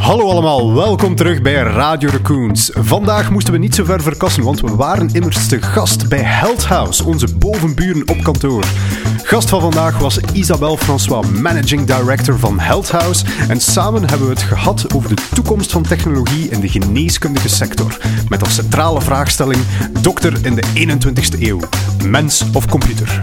[0.00, 2.70] Hallo allemaal, welkom terug bij Radio Raccoons.
[2.74, 6.64] Vandaag moesten we niet zo ver verkassen, want we waren immers te gast bij Health
[6.64, 8.64] House, onze bovenburen op kantoor.
[9.22, 13.24] Gast van vandaag was Isabelle François, Managing Director van Health House.
[13.48, 17.98] En samen hebben we het gehad over de toekomst van technologie in de geneeskundige sector.
[18.28, 19.60] Met als centrale vraagstelling:
[20.00, 21.60] dokter in de 21ste eeuw,
[22.04, 23.20] mens of computer?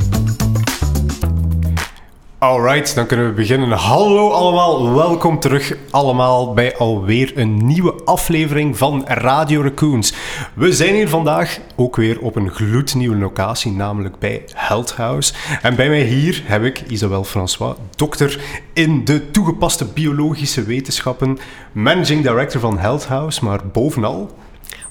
[2.39, 3.71] Alright, dan kunnen we beginnen.
[3.71, 10.13] Hallo allemaal, welkom terug allemaal bij alweer een nieuwe aflevering van Radio Raccoons.
[10.53, 15.33] We zijn hier vandaag ook weer op een gloednieuwe locatie, namelijk bij Health House.
[15.61, 18.39] En bij mij hier heb ik Isabelle François, dokter
[18.73, 21.37] in de toegepaste biologische wetenschappen,
[21.71, 24.35] managing director van Health House, maar bovenal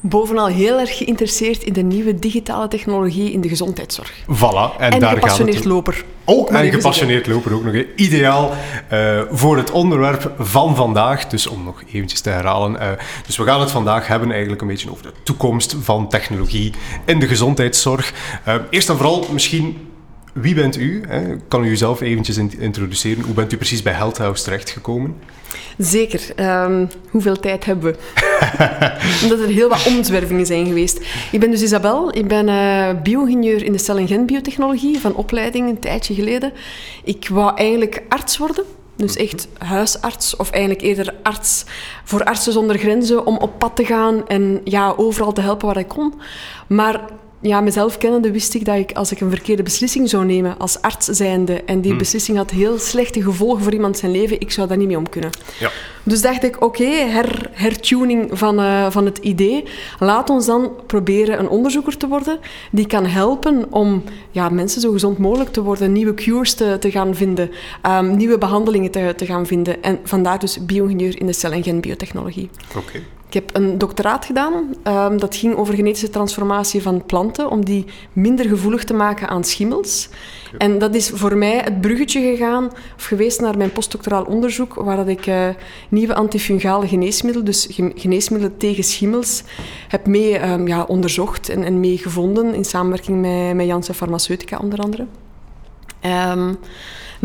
[0.08, 4.12] bovenal heel erg geïnteresseerd in de nieuwe digitale technologie in de gezondheidszorg.
[4.20, 4.78] Voilà.
[4.78, 6.04] En, en daar gepassioneerd loper.
[6.24, 7.74] Ook, en gepassioneerd loper ook nog.
[7.96, 8.52] Ideaal
[8.92, 11.26] uh, voor het onderwerp van vandaag.
[11.26, 12.72] Dus om nog eventjes te herhalen.
[12.72, 12.88] Uh,
[13.26, 16.72] dus we gaan het vandaag hebben eigenlijk een beetje over de toekomst van technologie
[17.04, 18.12] in de gezondheidszorg.
[18.48, 19.85] Uh, eerst en vooral misschien
[20.40, 21.02] wie bent u?
[21.08, 21.36] Hè?
[21.48, 23.24] Kan u uzelf eventjes introduceren?
[23.24, 25.16] Hoe bent u precies bij Health House terechtgekomen?
[25.78, 26.20] Zeker.
[26.64, 27.98] Um, hoeveel tijd hebben we?
[29.22, 31.00] Omdat er heel wat omzwervingen zijn geweest.
[31.32, 32.16] Ik ben dus Isabel.
[32.16, 36.52] Ik ben uh, bio-ingenieur in de cel- en genbiotechnologie van opleiding een tijdje geleden.
[37.04, 38.64] Ik wou eigenlijk arts worden.
[38.96, 41.64] Dus echt huisarts, of eigenlijk eerder arts
[42.04, 45.76] voor Artsen zonder Grenzen, om op pad te gaan en ja, overal te helpen waar
[45.76, 46.14] ik kon.
[46.66, 47.00] Maar
[47.46, 50.80] ja, mezelf kennende wist ik dat ik, als ik een verkeerde beslissing zou nemen als
[50.80, 51.98] arts zijnde, en die hmm.
[51.98, 55.08] beslissing had heel slechte gevolgen voor iemand zijn leven, ik zou daar niet mee om
[55.08, 55.30] kunnen.
[55.58, 55.70] Ja.
[56.02, 59.64] Dus dacht ik, oké, her, hertuning van, uh, van het idee.
[59.98, 62.38] Laat ons dan proberen een onderzoeker te worden
[62.70, 66.90] die kan helpen om ja, mensen zo gezond mogelijk te worden, nieuwe cures te, te
[66.90, 67.50] gaan vinden,
[67.86, 69.82] um, nieuwe behandelingen te, te gaan vinden.
[69.82, 72.50] En vandaar dus bio-ingenieur in de cel- en genbiotechnologie.
[72.76, 73.02] Oké.
[73.28, 74.52] Ik heb een doctoraat gedaan.
[74.84, 79.44] Um, dat ging over genetische transformatie van planten, om die minder gevoelig te maken aan
[79.44, 80.08] schimmels.
[80.58, 82.64] En dat is voor mij het bruggetje gegaan,
[82.96, 85.48] of geweest naar mijn postdoctoraal onderzoek, waar dat ik uh,
[85.88, 89.42] nieuwe antifungale geneesmiddelen, dus geneesmiddelen tegen schimmels,
[89.88, 94.58] heb mee um, ja, onderzocht en, en mee gevonden, in samenwerking met, met Janssen Pharmaceutica
[94.58, 95.06] onder andere.
[96.32, 96.58] Um,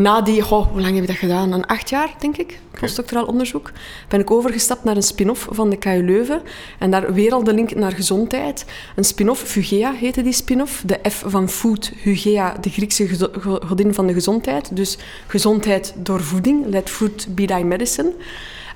[0.02, 1.52] na die, goh, hoe lang heb ik dat gedaan?
[1.52, 3.70] Een acht jaar, denk ik, postdoctoraal onderzoek.
[4.08, 6.42] Ben ik overgestapt naar een spin-off van de KU Leuven.
[6.78, 8.64] En daar weer al de link naar gezondheid.
[8.96, 10.82] Een spin-off, Fugea heette die spin-off.
[10.86, 13.30] De F van food, Hugea, de Griekse
[13.66, 14.76] godin van de gezondheid.
[14.76, 18.12] Dus gezondheid door voeding, let food be thy medicine.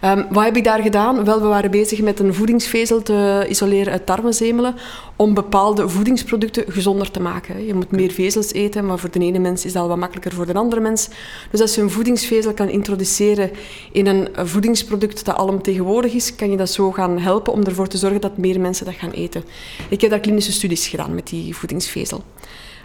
[0.05, 1.25] Um, wat heb ik daar gedaan?
[1.25, 4.75] Wel, we waren bezig met een voedingsvezel te isoleren uit tarwezemelen
[5.17, 7.67] om bepaalde voedingsproducten gezonder te maken.
[7.67, 10.47] Je moet meer vezels eten, maar voor de ene mens is dat wat makkelijker voor
[10.47, 11.09] de andere mens.
[11.51, 13.51] Dus als je een voedingsvezel kan introduceren
[13.93, 17.99] in een voedingsproduct dat alomtegenwoordig is, kan je dat zo gaan helpen om ervoor te
[17.99, 19.45] zorgen dat meer mensen dat gaan eten.
[19.89, 22.23] Ik heb daar klinische studies gedaan met die voedingsvezel.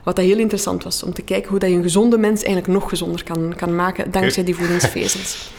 [0.04, 2.74] Wat dat heel interessant was, om te kijken hoe dat je een gezonde mens eigenlijk
[2.74, 5.52] nog gezonder kan, kan maken dankzij die voedingsvezels.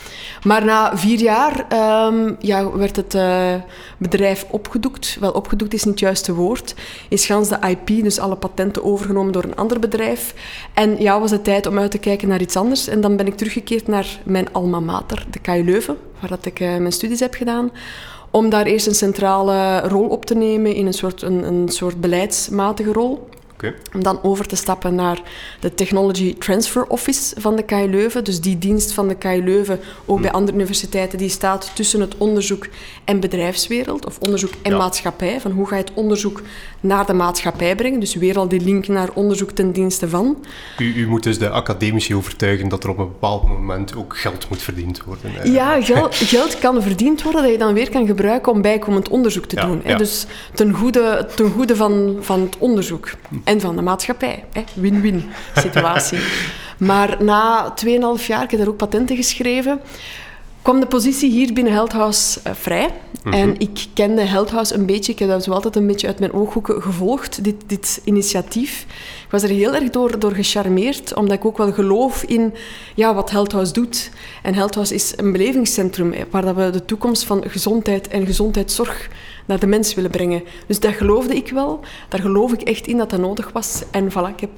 [0.44, 1.66] Maar na vier jaar
[2.06, 3.54] um, ja, werd het uh,
[3.98, 5.16] bedrijf opgedoekt.
[5.20, 6.74] Wel, opgedoekt is niet het juiste woord.
[7.08, 10.34] Is gans de IP, dus alle patenten, overgenomen door een ander bedrijf.
[10.74, 12.88] En ja, was het tijd om uit te kijken naar iets anders.
[12.88, 16.60] En dan ben ik teruggekeerd naar mijn alma mater, de KU Leuven, waar dat ik
[16.60, 17.70] uh, mijn studies heb gedaan
[18.32, 22.00] om daar eerst een centrale rol op te nemen in een soort, een, een soort
[22.00, 23.28] beleidsmatige rol.
[23.94, 25.20] Om dan over te stappen naar
[25.60, 28.24] de Technology Transfer Office van de KU Leuven.
[28.24, 30.36] Dus die dienst van de KU Leuven, ook bij hm.
[30.36, 32.66] andere universiteiten, die staat tussen het onderzoek
[33.04, 35.40] en bedrijfswereld, of onderzoek en maatschappij.
[35.40, 36.42] Van hoe ga je het onderzoek
[36.80, 38.00] naar de maatschappij brengen?
[38.00, 40.44] Dus weer al die link naar onderzoek ten dienste van.
[40.78, 44.48] U, u moet dus de academici overtuigen dat er op een bepaald moment ook geld
[44.48, 45.52] moet verdiend worden.
[45.52, 49.44] Ja, geld, geld kan verdiend worden dat je dan weer kan gebruiken om bijkomend onderzoek
[49.44, 49.82] te doen.
[49.96, 53.10] Dus ten goede, ten goede van, van het onderzoek.
[53.28, 54.44] Hm en van de maatschappij.
[54.74, 56.18] Win-win situatie.
[56.90, 57.74] maar na
[58.18, 59.80] 2,5 jaar, ik heb daar ook patenten geschreven,
[60.62, 62.88] kwam de positie hier binnen Heldhouse uh, vrij.
[63.22, 63.34] Mhm.
[63.34, 66.32] En ik kende Heldhouse een beetje, ik heb dat zo altijd een beetje uit mijn
[66.32, 68.86] ooghoeken gevolgd, dit, dit initiatief.
[69.24, 72.54] Ik was er heel erg door, door gecharmeerd, omdat ik ook wel geloof in
[72.94, 74.10] ja, wat Heldhouse doet.
[74.42, 79.08] En Heldhouse is een belevingscentrum waar dat we de toekomst van gezondheid en gezondheidszorg
[79.46, 80.42] naar de mens willen brengen.
[80.66, 81.80] Dus dat geloofde ik wel.
[82.08, 83.82] Daar geloof ik echt in dat dat nodig was.
[83.90, 84.50] En voilà, ik heb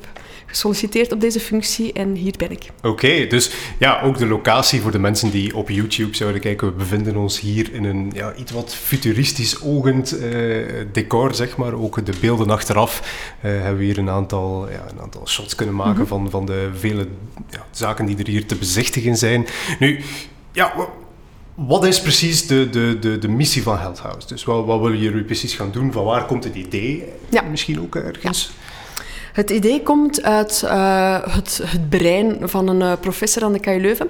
[0.47, 2.71] gesolliciteerd op deze functie en hier ben ik.
[2.83, 6.67] Oké, dus ja, ook de locatie voor de mensen die op YouTube zouden kijken.
[6.67, 11.73] We bevinden ons hier in een ja, iets wat futuristisch ogend uh, decor, zeg maar.
[11.73, 15.75] Ook de beelden achteraf uh, hebben we hier een aantal, ja, een aantal shots kunnen
[15.75, 16.07] maken mhm.
[16.07, 17.07] van, van de vele
[17.51, 19.47] ja, zaken die er hier te bezichtigen zijn.
[19.79, 20.01] Nu,
[20.53, 20.73] ja,
[21.55, 24.27] wat is precies de, de, de, de missie van Health House?
[24.29, 25.93] Dus wat, wat willen jullie precies gaan doen?
[25.93, 27.43] Van waar komt het idee Ja.
[27.43, 28.51] misschien ook ergens?
[29.33, 33.81] Het idee komt uit eh, het, het brein van een eh, professor aan de KU
[33.81, 34.09] Leuven,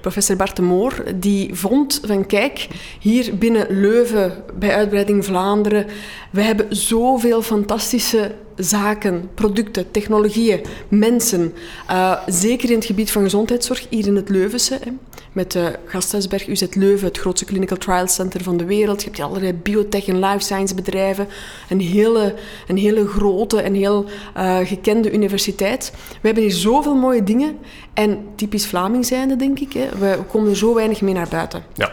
[0.00, 2.68] professor Bart de Moor, die vond van kijk,
[3.00, 5.86] hier binnen Leuven, bij uitbreiding Vlaanderen,
[6.30, 11.54] we hebben zoveel fantastische zaken, producten, technologieën, mensen.
[11.86, 14.90] Eh, zeker in het gebied van gezondheidszorg, hier in het Leuvense, hè,
[15.32, 18.98] met de Gasthuisberg UZ Leuven, het grootste clinical trial center van de wereld.
[18.98, 21.28] Je hebt hier allerlei biotech en life science bedrijven,
[21.68, 22.34] een hele,
[22.68, 24.04] een hele grote en heel
[24.34, 25.92] eh, gekende universiteit.
[26.08, 27.58] We hebben hier zoveel mooie dingen
[27.94, 31.62] en typisch Vlaming zijnde, denk ik, hè, we komen er zo weinig mee naar buiten.
[31.74, 31.92] Ja.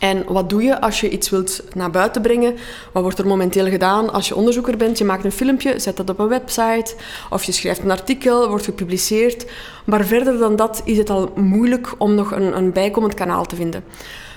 [0.00, 2.56] En wat doe je als je iets wilt naar buiten brengen?
[2.92, 4.98] Wat wordt er momenteel gedaan als je onderzoeker bent?
[4.98, 6.94] Je maakt een filmpje, zet dat op een website,
[7.30, 9.46] of je schrijft een artikel, wordt gepubliceerd.
[9.84, 13.56] Maar verder dan dat is het al moeilijk om nog een, een bijkomend kanaal te
[13.56, 13.84] vinden.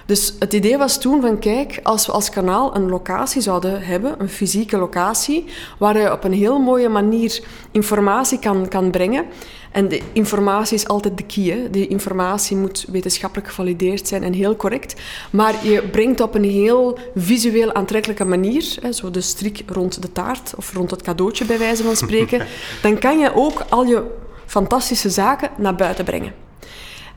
[0.05, 4.15] Dus het idee was toen van, kijk, als we als kanaal een locatie zouden hebben,
[4.17, 5.45] een fysieke locatie,
[5.79, 9.25] waar je op een heel mooie manier informatie kan, kan brengen.
[9.71, 11.44] En de informatie is altijd de key.
[11.44, 11.69] Hè.
[11.69, 15.01] Die informatie moet wetenschappelijk gevalideerd zijn en heel correct.
[15.31, 20.11] Maar je brengt op een heel visueel aantrekkelijke manier, hè, zo de strik rond de
[20.11, 22.45] taart of rond het cadeautje bij wijze van spreken,
[22.83, 24.03] dan kan je ook al je
[24.45, 26.42] fantastische zaken naar buiten brengen.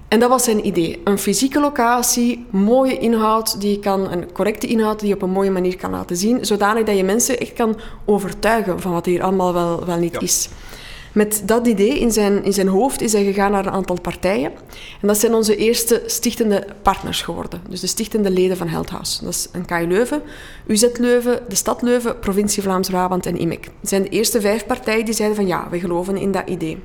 [0.08, 1.00] En dat was zijn idee.
[1.04, 5.30] Een fysieke locatie, mooie inhoud, die je kan, een correcte inhoud die je op een
[5.30, 9.22] mooie manier kan laten zien, zodanig dat je mensen echt kan overtuigen van wat hier
[9.22, 10.20] allemaal wel, wel niet Ja.
[10.20, 10.48] is.
[11.12, 14.52] Met dat idee in zijn, in zijn hoofd is hij gegaan naar een aantal partijen.
[15.00, 17.60] En dat zijn onze eerste stichtende partners geworden.
[17.68, 19.24] Dus de stichtende leden van House.
[19.24, 20.22] Dat is een KU Leuven,
[20.66, 23.64] UZ Leuven, de Stad Leuven, Provincie Vlaams-Brabant en IMEC.
[23.80, 26.78] Het zijn de eerste vijf partijen die zeiden van ja, we geloven in dat idee.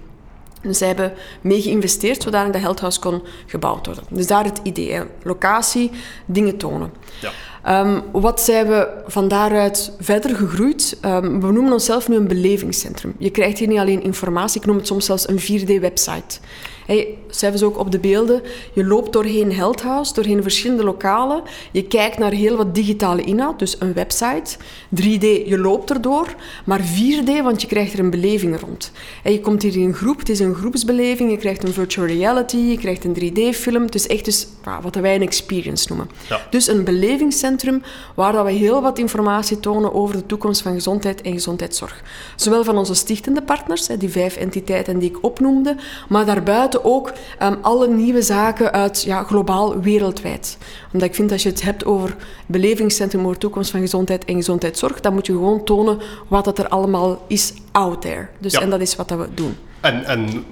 [0.61, 4.03] Dus zij hebben mee geïnvesteerd zodat de Health House kon gebouwd worden.
[4.09, 5.01] Dus daar het idee, hè.
[5.23, 5.91] locatie,
[6.25, 6.93] dingen tonen.
[7.21, 7.31] Ja.
[7.63, 10.97] Ehm, wat zijn we van daaruit verder gegroeid?
[11.01, 13.13] Ehm, we noemen onszelf nu een belevingscentrum.
[13.17, 16.39] Je krijgt hier niet alleen informatie, ik noem het soms zelfs een 4D-website.
[16.85, 18.41] Hey, ze ook op de beelden.
[18.73, 21.41] Je loopt doorheen House, doorheen verschillende lokalen.
[21.71, 24.57] Je kijkt naar heel wat digitale inhoud, dus een website.
[24.95, 26.35] 3D, je loopt erdoor.
[26.65, 28.91] Maar 4D, want je krijgt er een beleving rond.
[29.23, 31.31] En je komt hier in een groep, het is een groepsbeleving.
[31.31, 33.83] Je krijgt een virtual reality, je krijgt een 3D-film.
[33.83, 34.47] Het is echt dus,
[34.81, 36.09] wat wij een experience noemen.
[36.29, 36.41] Ja.
[36.49, 37.81] Dus een belevingscentrum
[38.15, 42.01] waar dat we heel wat informatie tonen over de toekomst van gezondheid en gezondheidszorg.
[42.35, 45.75] Zowel van onze stichtende partners, die vijf entiteiten die ik opnoemde,
[46.09, 50.57] maar daarbuiten ook ehm, alle nieuwe zaken uit ja, globaal wereldwijd.
[50.93, 52.15] Omdat ik vind als je het hebt over
[52.45, 56.67] belevingscentrum over toekomst van gezondheid en gezondheidszorg, dan moet je gewoon tonen wat dat er
[56.67, 58.27] allemaal is out there.
[58.39, 58.61] Dus, Ja.
[58.61, 59.57] En dat is wat dat we doen.
[59.79, 60.43] En, en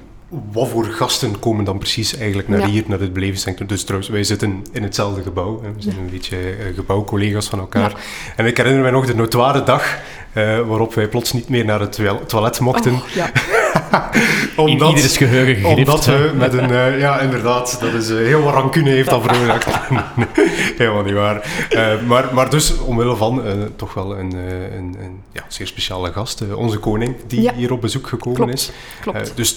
[0.52, 2.66] wat voor gasten komen dan precies eigenlijk naar Ja.
[2.68, 3.68] hier, naar het belevingscentrum?
[3.68, 5.62] Dus trouwens, wij zitten in hetzelfde gebouw.
[5.62, 5.68] Hè.
[5.74, 7.94] We zijn een beetje eh, gebouwcollega's van elkaar.
[8.36, 9.98] En ik herinner mij nog de notoire dag
[10.34, 12.94] eh, waarop wij plots niet meer naar het toilet- toilet mochten.
[12.94, 13.00] Oh,
[13.92, 14.10] ja.
[14.66, 15.78] In ieders geheugen gegrift.
[15.90, 16.72] Omdat we met een...
[16.72, 17.78] eh, ja, inderdaad.
[17.82, 19.68] Dat is eh, heel wat rancune heeft dat veroorzaakt.
[20.78, 21.66] Helemaal niet waar.
[21.70, 25.68] Eh, maar, maar dus, omwille van eh, toch wel een, eh, een, een ja, zeer
[25.68, 26.42] speciale gast.
[26.42, 27.54] eh, onze koning, die Ja.
[27.54, 28.72] hier op bezoek gekomen Klopt, is.
[29.02, 29.30] klopt.
[29.30, 29.56] Eh, dus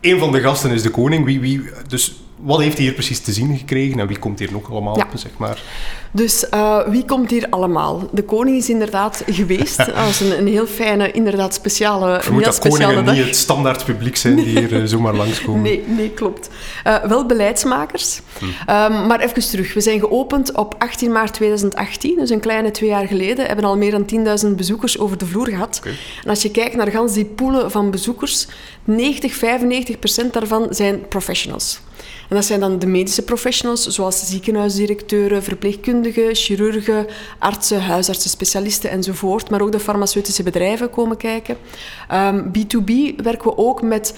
[0.00, 1.24] een van de gasten is de koning.
[1.24, 4.00] Wie, wie, dus wat heeft hij hier precies te zien gekregen?
[4.00, 5.06] En wie komt hier nog allemaal, Ja.
[5.14, 5.62] zeg maar?
[6.12, 8.08] Dus eh, wie komt hier allemaal?
[8.12, 9.76] De koning is inderdaad geweest.
[9.86, 13.14] Dat was een, een heel fijne, inderdaad speciale, Ik vermoed heel dat koningen dag.
[13.14, 15.62] niet het standaard publiek zijn die hier eh, zomaar langskomen.
[15.62, 16.48] Nee, nee, klopt.
[16.84, 18.20] Eh, wel beleidsmakers.
[18.66, 19.74] Ehm, maar even terug.
[19.74, 23.46] We zijn geopend op 18 maart 2018, dus een kleine twee jaar geleden.
[23.46, 25.80] Hebben al meer dan 10.000 bezoekers over de vloer gehad.
[26.24, 28.46] En als je kijkt naar gans die poelen van bezoekers,
[28.84, 31.80] 90, 95 procent daarvan zijn professionals.
[32.30, 37.06] En dat zijn dan de medische professionals, zoals ziekenhuisdirecteuren, verpleegkundigen, chirurgen,
[37.38, 39.50] artsen, huisartsen, specialisten enzovoort.
[39.50, 41.56] Maar ook de farmaceutische bedrijven komen kijken.
[42.08, 44.14] Ehm, B2B werken we ook met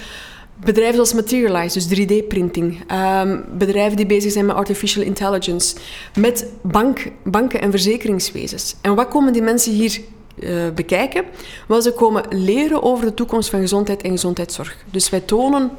[0.55, 2.83] Bedrijven zoals Materialize, dus 3D-printing.
[2.87, 5.75] Ehm, bedrijven die bezig zijn met artificial intelligence.
[6.19, 8.75] Met bank, banken en verzekeringswezens.
[8.81, 9.99] En wat komen die mensen hier
[10.39, 11.23] eh, bekijken?
[11.67, 14.77] Wel, ze komen leren over de toekomst van gezondheid en gezondheidszorg.
[14.91, 15.71] Dus wij tonen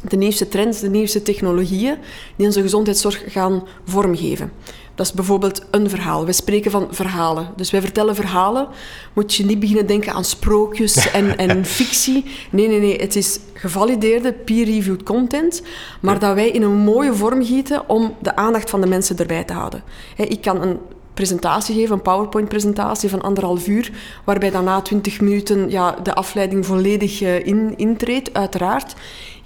[0.00, 1.96] de nieuwste trends, de nieuwste technologieën
[2.36, 4.52] die onze gezondheidszorg gaan vormgeven.
[4.94, 6.24] Dat is bijvoorbeeld een verhaal.
[6.24, 7.48] We spreken van verhalen.
[7.56, 8.68] Dus wij vertellen verhalen.
[9.12, 12.24] Moet je niet beginnen denken aan sprookjes en, en fictie.
[12.50, 12.96] Nee, nee, nee.
[12.96, 15.62] Het is gevalideerde, peer-reviewed content,
[16.00, 19.44] maar dat wij in een mooie vorm gieten om de aandacht van de mensen erbij
[19.44, 19.82] te houden.
[20.16, 20.78] Ik kan een
[21.18, 23.92] presentatie geven, een PowerPoint-presentatie van anderhalf uur,
[24.24, 28.94] waarbij dan na twintig minuten ja, de afleiding volledig eh, in, intreedt, uiteraard.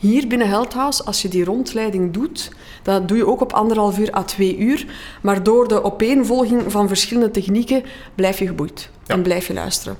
[0.03, 2.51] Hier binnen Heldhouse, als je die rondleiding doet,
[2.83, 4.87] dat doe je ook op anderhalf uur à twee uur.
[5.21, 7.83] Maar door de opeenvolging van verschillende technieken
[8.15, 9.97] blijf je geboeid en blijf je luisteren.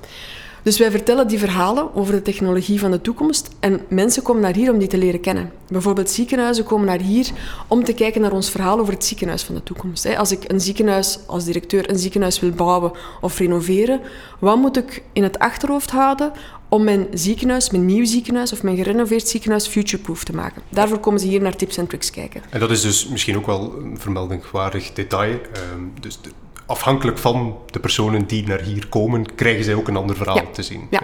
[0.63, 4.55] Dus wij vertellen die verhalen over de technologie van de toekomst en mensen komen naar
[4.55, 5.51] hier om die te leren kennen.
[5.67, 7.29] Bijvoorbeeld ziekenhuizen komen naar hier
[7.67, 10.15] om te kijken naar ons verhaal over het ziekenhuis van de toekomst.
[10.15, 12.91] Als ik een ziekenhuis, als directeur een ziekenhuis wil bouwen
[13.21, 14.01] of renoveren,
[14.39, 16.31] wat moet ik in het achterhoofd houden
[16.73, 20.61] om mijn ziekenhuis, mijn nieuw ziekenhuis of mijn gerenoveerd ziekenhuis futureproof te maken.
[20.69, 22.41] Daarvoor komen ze hier naar tips en tricks kijken.
[22.49, 25.39] En dat is dus misschien ook wel een vermeldingswaardig detail.
[25.53, 26.29] Ehm, dus de,
[26.73, 30.63] afhankelijk van de personen die naar hier komen, krijgen zij ook een ander verhaal te
[30.63, 30.87] zien.
[30.89, 31.01] Ja.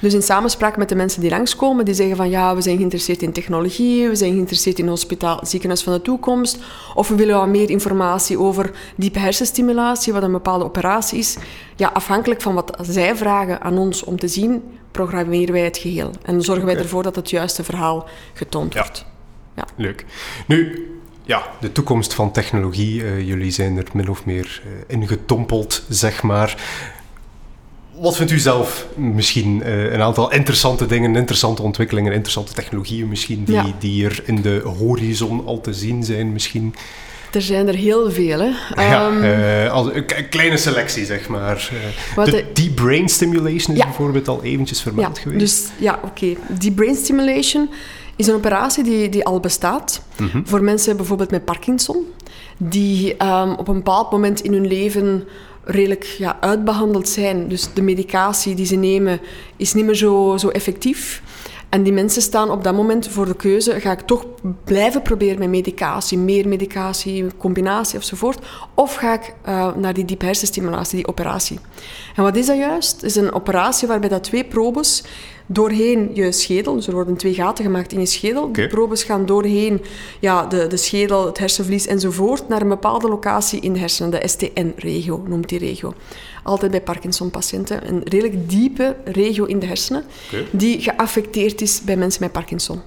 [0.00, 3.22] Dus in samenspraak met de mensen die langskomen, die zeggen van ja, we zijn geïnteresseerd
[3.22, 6.58] in technologie, we zijn geïnteresseerd in hospitaal, ziekenhuis van de toekomst,
[6.94, 11.36] of we willen wat meer informatie over diepe hersenstimulatie, wat een bepaalde operatie is.
[11.76, 16.10] Ja, afhankelijk van wat zij vragen aan ons om te zien, programmeren wij het geheel.
[16.22, 19.04] En zorgen wij ervoor dat het juiste verhaal getoond wordt.
[19.56, 19.64] Ja.
[19.76, 20.04] Leuk.
[20.46, 20.91] Nu,
[21.24, 23.02] ja, de toekomst van technologie.
[23.02, 26.56] Uh, jullie zijn er min of meer uh, in gedompeld, zeg maar.
[27.94, 33.44] Wat vindt u zelf misschien uh, een aantal interessante dingen, interessante ontwikkelingen, interessante technologieën misschien,
[33.44, 33.72] die, ja.
[33.78, 36.74] die er in de horizon al te zien zijn misschien?
[37.32, 38.82] Er zijn er heel veel, hè.
[38.82, 41.70] Ja, um, als, een kleine selectie, zeg maar.
[42.14, 43.84] de, de deep brain stimulation is ja.
[43.84, 45.40] bijvoorbeeld al eventjes vermeld ja, geweest.
[45.40, 46.06] Dus, ja, oké.
[46.06, 46.36] Okay.
[46.58, 47.70] Deep brain stimulation
[48.16, 50.46] is een operatie die, die al bestaat mm-hmm.
[50.46, 52.04] voor mensen bijvoorbeeld met Parkinson,
[52.56, 55.24] die um, op een bepaald moment in hun leven
[55.64, 57.48] redelijk ja, uitbehandeld zijn.
[57.48, 59.20] Dus de medicatie die ze nemen
[59.56, 61.22] is niet meer zo, zo effectief.
[61.72, 64.26] En die mensen staan op dat moment voor de keuze: ga ik toch
[64.64, 68.38] blijven proberen met medicatie, meer medicatie, combinatie ofzovoort,
[68.74, 71.58] of ga ik uh, naar die diep hersenstimulatie, die operatie?
[72.16, 72.92] En wat is dat juist?
[72.92, 75.04] Het is een operatie waarbij dat twee probes
[75.46, 76.74] doorheen je schedel.
[76.74, 78.42] Dus er worden twee gaten gemaakt in je schedel.
[78.42, 78.64] Okay.
[78.64, 79.80] De probes gaan doorheen
[80.20, 84.10] ja, de, de schedel, het hersenvlies enzovoort naar een bepaalde locatie in de hersenen.
[84.10, 85.94] De STN-regio noemt die regio.
[86.42, 87.88] Altijd bij Parkinson-patiënten.
[87.88, 90.46] Een redelijk diepe regio in de hersenen okay.
[90.50, 92.80] die geaffecteerd is bij mensen met Parkinson.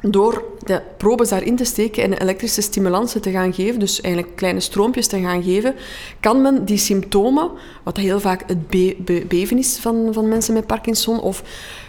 [0.00, 4.60] Door de probes daarin te steken en elektrische stimulansen te gaan geven, dus eigenlijk kleine
[4.60, 5.74] stroompjes te gaan geven,
[6.20, 7.50] kan men die symptomen,
[7.82, 11.42] wat heel vaak het be be beven is van, van mensen met Parkinson, of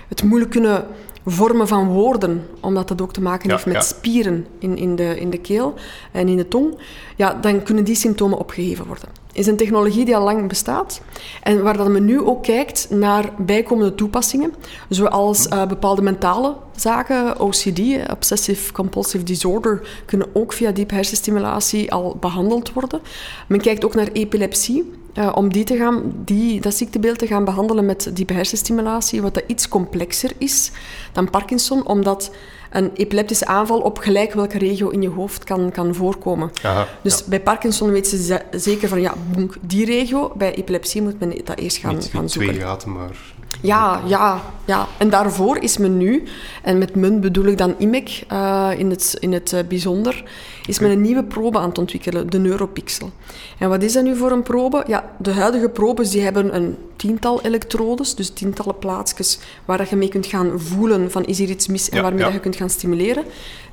[0.07, 0.87] het moeilijk kunnen
[1.25, 3.81] vormen van woorden, omdat dat ook te maken heeft met ja.
[3.81, 5.73] spieren in, in, de, in de keel
[6.11, 6.77] en in de tong,
[7.15, 9.09] ja, dan kunnen die symptomen opgeheven worden.
[9.33, 11.01] Is een technologie die al lang bestaat
[11.43, 14.53] en waar dat men nu ook kijkt naar bijkomende toepassingen,
[14.89, 17.79] zoals uh, bepaalde mentale zaken, OCD,
[18.11, 23.01] Obsessive Compulsive Disorder, kunnen ook via diepe hersenstimulatie al behandeld worden.
[23.47, 27.45] Men kijkt ook naar epilepsie, uh, om die te gaan, die, dat ziektebeeld te gaan
[27.45, 30.71] behandelen met diepe hersenstimulatie, wat dat iets complexer is
[31.11, 32.31] dan Parkinson, omdat
[32.69, 36.51] een epileptische aanval op gelijk welke regio in je hoofd kan, kan voorkomen.
[36.63, 37.23] Aha, dus ja.
[37.27, 39.13] bij Parkinson weten ze zeker van, ja,
[39.61, 40.31] die regio.
[40.35, 42.53] Bij epilepsie moet men dat eerst gaan, Niet gaan zoeken.
[42.53, 43.37] twee gaten, maar...
[43.61, 44.87] Ja, ja, ja.
[44.97, 46.23] En daarvoor is men nu,
[46.63, 50.23] en met men bedoel ik dan IMEC uh, in het, in het uh, bijzonder,
[50.65, 53.11] is men een nieuwe probe aan het ontwikkelen, de Neuropixel.
[53.57, 54.83] En wat is dat nu voor een probe?
[54.87, 59.95] Ja, de huidige probes die hebben een tiental elektrodes, dus tientallen plaatsjes waar dat je
[59.95, 62.25] mee kunt gaan voelen van is hier iets mis en ja, waarmee ja.
[62.25, 63.23] dat je kunt gaan stimuleren.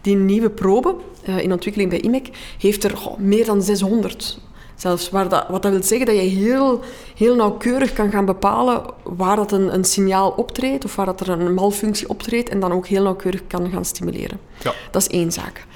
[0.01, 0.95] Die nieuwe probe,
[1.29, 2.29] uh, in ontwikkeling bij IMEC,
[2.59, 4.39] heeft er oh, meer dan 600
[4.77, 6.81] Zelfs waar dat, wat dat wil zeggen dat je heel,
[7.17, 11.29] heel nauwkeurig kan gaan bepalen waar dat een, een signaal optreedt of waar dat er
[11.29, 14.41] een malfunctie optreedt en dan ook heel nauwkeurig kan gaan stimuleren.
[14.63, 14.73] Ja.
[14.91, 15.67] Dat is één zaak.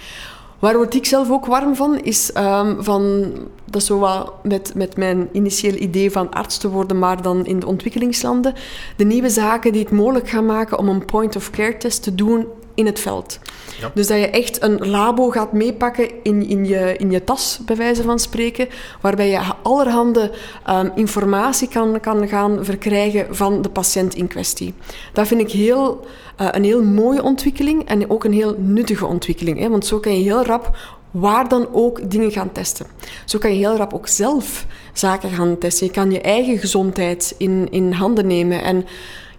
[0.59, 3.33] Waar word ik zelf ook warm van, is um, van,
[3.65, 7.47] dat is zo wat met, met mijn initiële idee van arts te worden, maar dan
[7.47, 8.55] in de ontwikkelingslanden,
[8.97, 12.87] de nieuwe zaken die het mogelijk gaan maken om een point-of-care test te doen in
[12.87, 13.39] het veld.
[13.81, 13.91] Ja.
[13.95, 17.77] Dus dat je echt een labo gaat meepakken in, in, je, in je tas, bij
[17.77, 18.69] wijze van spreken,
[19.01, 20.31] waarbij je allerhande
[20.69, 24.75] um, informatie kan, kan gaan verkrijgen van de patiënt in kwestie.
[25.13, 26.07] Dat vind ik heel,
[26.41, 29.59] uh, een heel mooie ontwikkeling en ook een heel nuttige ontwikkeling.
[29.59, 29.69] Hè?
[29.69, 30.77] Want zo kan je heel rap
[31.11, 32.87] waar dan ook dingen gaan testen.
[33.25, 35.87] Zo kan je heel rap ook zelf zaken gaan testen.
[35.87, 38.87] Je kan je eigen gezondheid in, in handen nemen en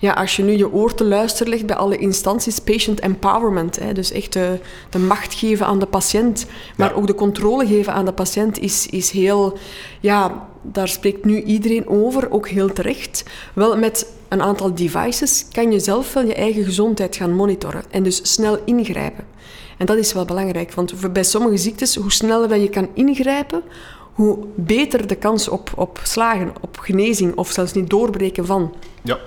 [0.01, 3.93] ja, als je nu je oor te luisteren legt bij alle instanties, patient empowerment, hè,
[3.93, 6.45] dus echt de, de macht geven aan de patiënt,
[6.77, 6.95] maar ja.
[6.95, 9.57] ook de controle geven aan de patiënt, is, is heel,
[9.99, 13.23] ja, daar spreekt nu iedereen over, ook heel terecht.
[13.53, 18.03] Wel, met een aantal devices kan je zelf wel je eigen gezondheid gaan monitoren en
[18.03, 19.25] dus snel ingrijpen.
[19.77, 23.63] En dat is wel belangrijk, want bij sommige ziektes, hoe sneller dat je kan ingrijpen,
[24.13, 28.73] hoe beter de kans op, op slagen, op genezing of zelfs niet doorbreken van.
[29.01, 29.19] Ja.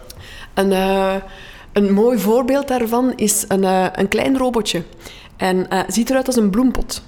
[0.54, 1.14] En uh,
[1.72, 4.82] Een mooi voorbeeld daarvan is een, uh, een klein robotje.
[5.36, 7.02] En uh, ziet eruit als een bloempot.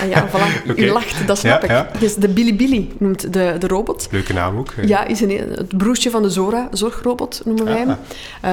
[0.00, 0.70] Ah ja, voilà.
[0.70, 0.84] okay.
[0.84, 2.00] U lacht, dat snap ja, ik.
[2.00, 4.08] Dus de Billy noemt de, de robot.
[4.10, 4.74] Leuke naam ook.
[4.82, 7.96] Ja, is een, het broertje van de Zora, zorgrobot noemen wij hem.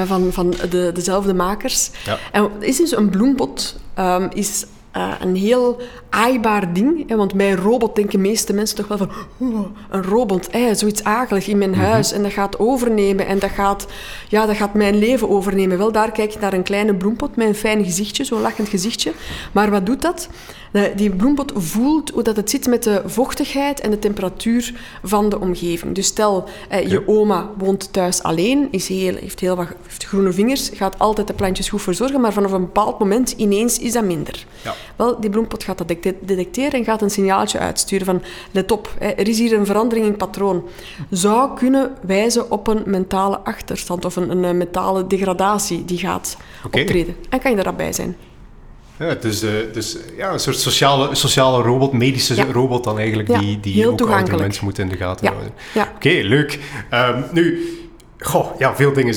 [0.07, 1.89] Van van de, dezelfde makers.
[2.31, 4.65] En is dus een bloembot um, is
[4.97, 7.09] uh, een heel aaibaar ding.
[7.09, 9.09] Hè, want bij een robot denken de meeste mensen toch wel van...
[9.37, 11.79] Oh, een robot, eh, zoiets akelig in mijn mhm.
[11.79, 12.11] huis.
[12.11, 13.27] En dat gaat overnemen.
[13.27, 13.87] En dat gaat,
[14.29, 15.77] ja, dat gaat mijn leven overnemen.
[15.77, 18.23] Wel, daar kijk je naar een kleine bloempot met een fijn gezichtje.
[18.23, 19.11] Zo'n lachend gezichtje.
[19.51, 20.29] Maar wat doet dat?
[20.95, 25.39] Die bloempot voelt hoe dat het zit met de vochtigheid en de temperatuur van de
[25.39, 25.95] omgeving.
[25.95, 30.31] Dus stel, eh, je oma woont thuis alleen, is heel, heeft heel wat heeft groene
[30.31, 34.03] vingers, gaat altijd de plantjes goed verzorgen, maar vanaf een bepaald moment ineens is dat
[34.03, 34.45] minder.
[34.63, 34.75] Ja.
[34.95, 35.87] Wel, die bloempot gaat dat
[36.21, 38.21] detecteren en gaat een signaaltje uitsturen van
[38.51, 40.63] let op, er is hier een verandering in patroon.
[41.09, 47.15] Zou kunnen wijzen op een mentale achterstand of een, een mentale degradatie die gaat optreden.
[47.29, 48.15] En kan je daarbij zijn.
[48.99, 49.39] Ja, dus,
[49.73, 54.37] dus ja, een soort sociale, sociale robot, medische robot dan eigenlijk, die, die ook andere
[54.37, 55.53] mensen moet in de gaten houden.
[55.95, 56.59] Oké, leuk.
[56.93, 57.78] Um, nu,
[58.19, 59.13] goh, ja, veel dingen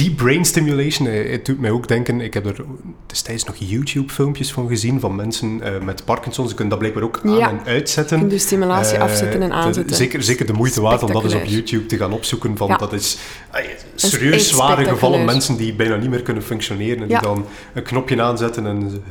[0.00, 2.64] die brain stimulation, eh, het doet mij ook denken, ik heb er
[3.06, 6.48] destijds nog YouTube-filmpjes van gezien van mensen uh, met Parkinson.
[6.48, 8.28] Ze kunnen dat blijkbaar ook aan en uitzetten.
[8.28, 9.96] De stimulatie uh, afzetten en aanzetten.
[9.96, 12.56] zeker, zeker de moeite waard om dat eens op YouTube te gaan opzoeken.
[12.56, 13.18] Van, Dat is
[13.54, 13.60] uh,
[13.94, 18.22] serieus zware gevallen mensen die bijna niet meer kunnen functioneren en die dan een knopje
[18.22, 19.02] aanzetten en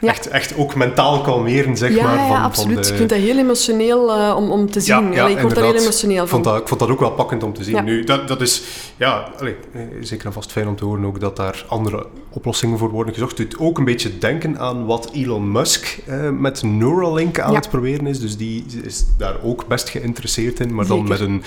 [0.00, 2.18] echt, echt ook mentaal kalmeren, zeg maar.
[2.18, 2.74] Van, ja, absoluut.
[2.74, 2.88] Van de...
[2.88, 5.12] Ik vind dat heel emotioneel om, om te zien.
[5.12, 6.28] Ja, ik word daar heel emotioneel van.
[6.28, 7.84] Vond dat, ik vond dat ook wel pakkend om te zien.
[7.84, 8.62] Nu, dat, dat is...
[8.96, 12.78] Ja, allez, eh, zeker en vast fijn om te horen ook dat daar andere oplossingen
[12.78, 13.38] voor worden gezocht.
[13.38, 17.68] Het doet ook een beetje denken aan wat Elon Musk eh, met Neuralink aan het
[17.68, 18.20] proberen is.
[18.20, 21.42] Dus die is daar ook best geïnteresseerd in, maar dan met een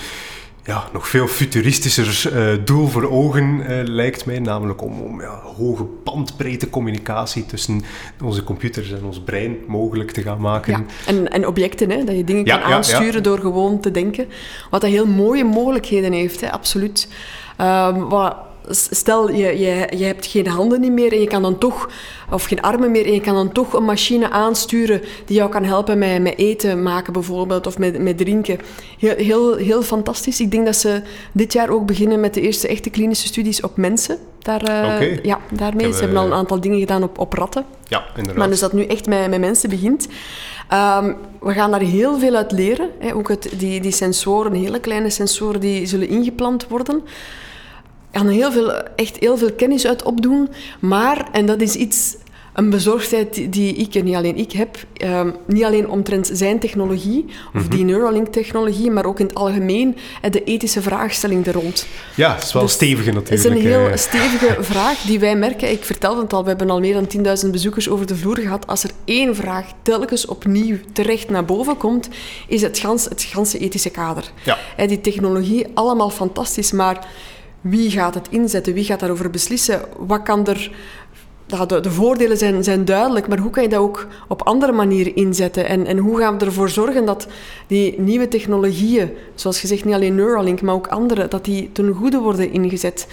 [0.64, 4.38] ja, nog veel futuristischer uh, doel voor ogen, uh, lijkt mij.
[4.38, 7.82] Namelijk om, om ja, hoge bandbreedte communicatie tussen
[8.22, 10.72] onze computers en ons brein mogelijk te gaan maken.
[10.72, 14.26] Ja, en, en objecten, hè, dat je dingen kan aansturen door gewoon te denken.
[14.70, 17.08] Wat dat heel mooie mogelijkheden heeft, hè, absoluut.
[17.60, 18.36] Um, wat,
[18.68, 21.90] stel, je, je, je hebt geen handen niet meer en je kan dan toch,
[22.30, 25.64] of geen armen meer, en je kan dan toch een machine aansturen die jou kan
[25.64, 28.58] helpen met, met eten maken bijvoorbeeld, of met, met drinken.
[28.98, 30.40] Heel, heel, heel fantastisch.
[30.40, 33.76] Ik denk dat ze dit jaar ook beginnen met de eerste echte klinische studies op
[33.76, 34.18] mensen.
[34.38, 34.68] Daar,
[35.00, 35.92] uh, ja, daarmee.
[35.92, 37.64] Ze hebben al een aantal dingen gedaan op, op ratten.
[37.88, 38.36] Ja, inderdaad.
[38.36, 40.08] Maar dus dat nu echt met, met mensen begint.
[40.72, 42.90] Um, we gaan daar heel veel uit leren.
[42.98, 43.14] Hè.
[43.14, 47.02] Ook het, die, die sensoren, hele kleine sensoren, die zullen ingeplant worden
[48.14, 50.48] kan heel veel, echt heel veel kennis uit opdoen.
[50.80, 52.16] Maar, en dat is iets,
[52.54, 57.24] een bezorgdheid die ik, en niet alleen ik heb, um, niet alleen omtrent zijn technologie,
[57.54, 59.96] of mm die Neuralink-technologie, maar ook in het algemeen
[60.30, 61.86] de ethische vraagstelling er rond.
[62.14, 63.42] Ja, het is wel dus stevige natuurlijk.
[63.42, 65.70] Het is een heel stevige vraag die wij merken.
[65.70, 68.66] Ik vertelde het al, we hebben al meer dan 10.000 bezoekers over de vloer gehad.
[68.66, 72.08] Als er één vraag telkens opnieuw terecht naar boven komt,
[72.48, 74.30] is het, gans, het ganse ethische kader.
[74.44, 74.86] Ja.
[74.86, 77.06] Die technologie, allemaal fantastisch, maar
[77.64, 78.74] wie gaat het inzetten?
[78.74, 79.80] Wie gaat daarover beslissen?
[79.98, 80.70] Wat kan er...
[81.46, 85.14] De, de, voordelen zijn, zijn duidelijk, maar hoe kan je dat ook op andere manieren
[85.14, 85.68] inzetten?
[85.68, 87.26] En, en hoe gaan we ervoor zorgen dat
[87.66, 92.18] die nieuwe technologieën, zoals gezegd niet alleen Neuralink, maar ook andere, dat die ten goede
[92.18, 93.06] worden ingezet?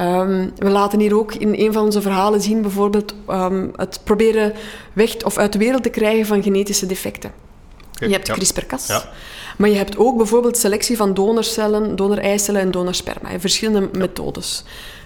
[0.00, 4.52] Um, we laten hier ook in een van onze verhalen zien bijvoorbeeld um, het proberen
[4.92, 7.32] weg of uit de wereld te krijgen van genetische defecten.
[7.92, 8.86] Je hebt CRISPR-Cas.
[8.86, 9.08] Ja.
[9.58, 13.40] Maar je hebt ook bijvoorbeeld selectie van donorcellen, donoreicellen en donorsperma.
[13.40, 14.64] Verschillende methodes.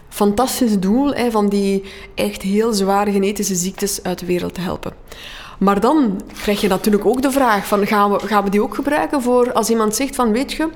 [0.08, 1.84] Fantastisch doel hè, van die
[2.14, 4.92] echt heel zware genetische ziektes uit de wereld te helpen.
[5.58, 8.74] Maar dan krijg je natuurlijk ook de vraag van gaan we, gaan we die ook
[8.74, 10.68] gebruiken voor als iemand zegt van weet je,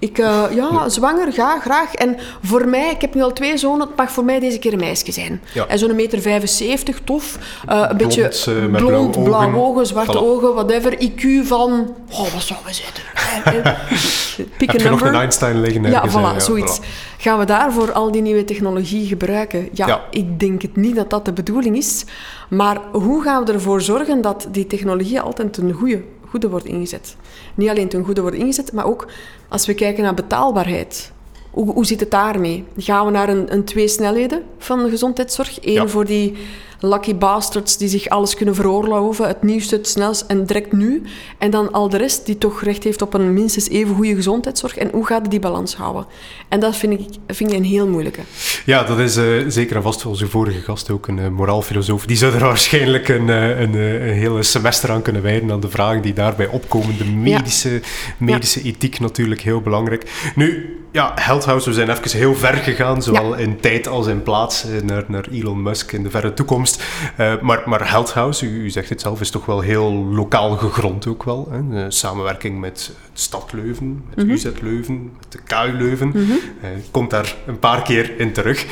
[0.00, 1.94] ik, uh, ja, zwanger, ga, graag.
[1.94, 4.72] En voor mij, ik heb nu al twee zonen, het mag voor mij deze keer
[4.72, 5.40] een meisje zijn.
[5.54, 5.66] Ja.
[5.66, 7.38] En zo'n meter 75, tof.
[7.68, 10.98] Uh, een beetje uh, blond, blauwe ogen, zwarte ogen, whatever.
[10.98, 13.02] IQ van, oh, wat zou we zetten?
[14.58, 15.90] Pick Heb je nog een Einstein liggen?
[15.90, 16.80] Ja, voilà, ja, zoiets.
[17.18, 19.68] Gaan we daarvoor al die nieuwe technologie gebruiken?
[19.72, 22.04] Ja, ja, ik denk het niet dat dat de bedoeling is.
[22.48, 27.16] Maar hoe gaan we ervoor zorgen dat die technologie altijd een goede goede wordt ingezet.
[27.54, 29.06] Niet alleen ten goede wordt ingezet, maar ook
[29.48, 31.12] als we kijken naar betaalbaarheid.
[31.50, 32.64] Hoe, hoe zit het daarmee?
[32.76, 35.58] Gaan we naar een, een twee snelheden van de gezondheidszorg?
[35.60, 36.36] Eén voor die
[36.80, 41.02] lucky bastards die zich alles kunnen veroorloven, het nieuwste, het snelst en direct nu.
[41.38, 44.76] En dan al de rest die toch recht heeft op een minstens even goede gezondheidszorg.
[44.76, 46.06] En hoe gaat die balans houden?
[46.48, 48.20] En dat vind ik, vind ik een heel moeilijke.
[48.64, 52.06] Ja, dat is uh, zeker en vast onze vorige gast ook, een uh, moraalfilosoof.
[52.06, 55.70] Die zou er waarschijnlijk een, uh, een, een hele semester aan kunnen wijden aan de
[55.70, 56.98] vragen die daarbij opkomen.
[56.98, 57.80] De medische,
[58.16, 60.32] medische ethiek natuurlijk heel belangrijk.
[60.34, 64.64] Nu, ja, Healthhouse, we zijn even heel ver gegaan, zowel in tijd als in plaats,
[64.64, 66.84] eh, naar, naar Elon Musk in de verre toekomst.
[67.20, 71.06] Uh, maar, maar Healthhouse, u, u, zegt het zelf, is toch wel heel lokaal gegrond
[71.06, 71.48] ook wel.
[71.50, 71.90] Hè?
[71.90, 76.06] samenwerking met de stad Leuven, met mm UZ Leuven, met de KU Leuven.
[76.06, 76.82] Mm -hmm.
[76.90, 78.66] komt daar een paar keer in terug.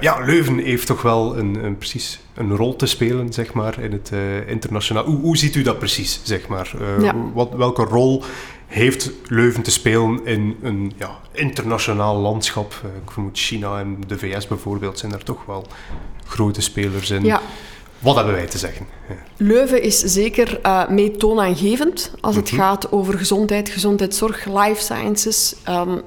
[0.00, 3.92] ja, Leuven heeft toch wel een, een, precies een rol te spelen, zeg maar, in
[3.92, 4.10] het
[4.46, 5.04] internationaal.
[5.04, 6.72] Hoe, hoe ziet u dat precies, zeg maar?
[7.00, 7.14] Ja.
[7.34, 8.24] Wat, welke rol
[8.66, 12.80] heeft Leuven te spelen in een ja, internationaal landschap.
[12.84, 15.66] Eh, ik vermoed China en de VS bijvoorbeeld zijn daar toch wel
[16.24, 17.24] grote spelers in.
[17.24, 17.40] Ja.
[17.98, 18.86] Wat hebben wij te zeggen?
[19.36, 22.60] Leuven is zeker uh, mee toonaangevend als het mhm.
[22.60, 25.54] gaat over gezondheid, gezondheidszorg, life sciences.
[25.68, 26.02] Um,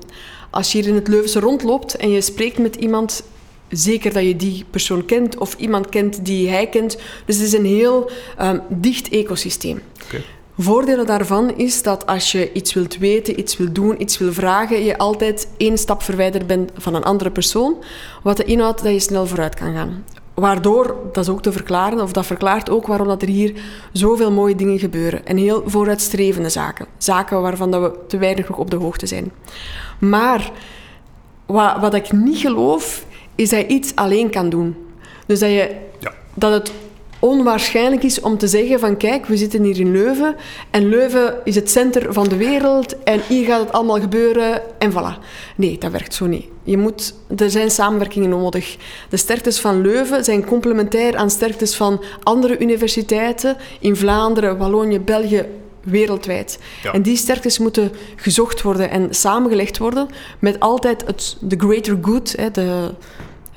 [0.50, 3.24] als je hier in het Leuvense rondloopt en je spreekt met iemand,
[3.70, 6.98] zeker dat je die persoon kent of iemand kent die hij kent.
[7.26, 9.82] Dus het is een heel um, dicht ecosysteem.
[10.04, 10.24] Okay.
[10.62, 14.84] Voordelen daarvan is dat als je iets wilt weten, iets wilt doen, iets wil vragen,
[14.84, 17.76] je altijd één stap verwijderd bent van een andere persoon.
[18.24, 20.04] Wat de inhoudt dat je snel vooruit kan gaan.
[20.34, 23.54] Waardoor, dat is ook te verklaren, of dat verklaart ook waarom dat er hier
[23.92, 25.26] zoveel mooie dingen gebeuren.
[25.26, 26.86] En heel vooruitstrevende zaken.
[26.98, 29.32] Zaken waarvan dat we te weinig nog op de hoogte zijn.
[30.00, 30.52] Maar
[31.46, 34.76] wat, wat ik niet geloof, is dat je iets alleen kan doen.
[35.26, 36.14] Dus dat, je, ja.
[36.34, 36.72] dat het
[37.20, 40.36] onwaarschijnlijk is om te zeggen van kijk, we zitten hier in Leuven
[40.72, 44.92] en Leuven is het centrum van de wereld en hier gaat het allemaal gebeuren en
[44.92, 45.24] voilà.
[45.56, 46.46] Nee, dat werkt zo niet.
[46.64, 48.78] Je moet, er zijn samenwerkingen nodig.
[49.10, 55.46] De sterktes van Leuven zijn complementair aan sterktes van andere universiteiten in Vlaanderen, Wallonië, België,
[55.84, 56.60] wereldwijd.
[56.92, 60.08] En die sterktes moeten gezocht worden en samengelegd worden
[60.40, 62.92] met altijd het, de greater good, hè, de,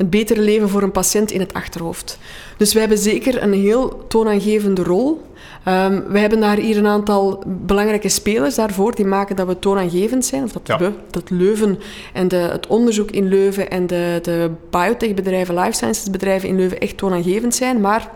[0.03, 2.19] het betere leven voor een patiënt in het achterhoofd.
[2.57, 5.23] Dus wij hebben zeker een heel toonaangevende rol.
[5.69, 10.25] Um, we hebben daar hier een aantal belangrijke spelers daarvoor die maken dat we toonaangevend
[10.25, 10.45] zijn.
[10.45, 11.79] Of dat, we, dat Leuven
[12.12, 16.81] en de, het onderzoek in Leuven en de, de biotechbedrijven, life sciences bedrijven in Leuven
[16.81, 17.81] echt toonaangevend zijn.
[17.81, 18.11] Maar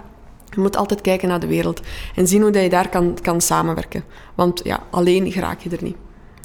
[0.51, 1.81] je moet altijd kijken naar de wereld
[2.15, 4.05] en zien hoe dat je daar kan, kan samenwerken.
[4.35, 5.97] Want ja, alleen geraak je er niet.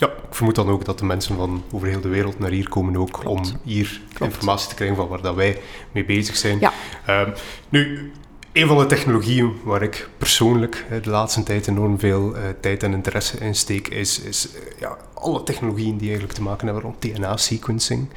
[0.01, 2.69] Ja, ik vermoed dan ook dat de mensen van over heel de wereld naar hier
[2.69, 5.61] komen ook om hier informatie te krijgen van waar dat wij
[5.91, 6.59] mee bezig zijn.
[6.59, 6.73] Ja.
[7.05, 7.31] Ehm,
[7.69, 8.11] nu,
[8.51, 12.93] een van de technologieën waar ik persoonlijk de laatste tijd enorm veel uh, tijd en
[12.93, 17.01] interesse in steek, is, is uh, ja, alle technologieën die eigenlijk te maken hebben rond
[17.01, 18.09] DNA-sequencing.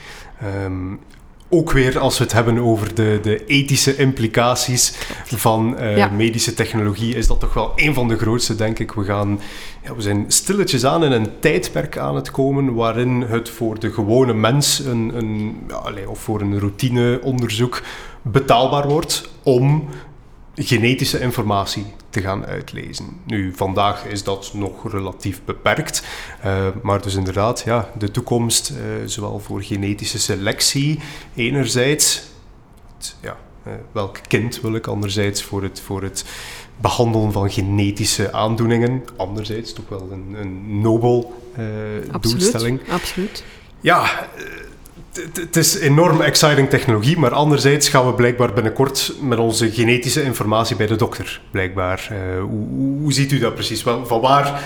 [0.64, 1.00] Um,
[1.48, 4.92] ook weer als we het hebben over de, de ethische implicaties
[5.24, 8.92] van uh, medische technologie, is dat toch wel een van de grootste, denk ik.
[8.92, 9.40] We, gaan,
[9.82, 13.92] ja, we zijn stilletjes aan in een tijdperk aan het komen waarin het voor de
[13.92, 17.82] gewone mens, een, een, ja, of voor een routineonderzoek,
[18.22, 19.88] betaalbaar wordt om
[20.54, 23.20] genetische informatie te gaan uitlezen.
[23.26, 26.04] Nu, vandaag is dat nog relatief beperkt,
[26.44, 31.00] uh, maar dus inderdaad, ja, de toekomst, uh, zowel voor genetische selectie
[31.34, 32.22] enerzijds,
[32.96, 36.24] het, ja, uh, welk kind wil ik anderzijds voor het, voor het
[36.80, 41.42] behandelen van genetische aandoeningen, anderzijds toch wel een, een nobel
[42.20, 42.80] doelstelling.
[42.90, 43.44] Absoluut.
[43.80, 44.28] Ja,
[45.34, 50.76] het is enorm exciting technologie, maar anderzijds gaan we blijkbaar binnenkort met onze genetische informatie
[50.76, 52.08] bij de dokter, blijkbaar.
[52.12, 52.66] Uh, hoe,
[53.00, 53.82] hoe, ziet u dat precies?
[53.82, 54.62] Wel, van waar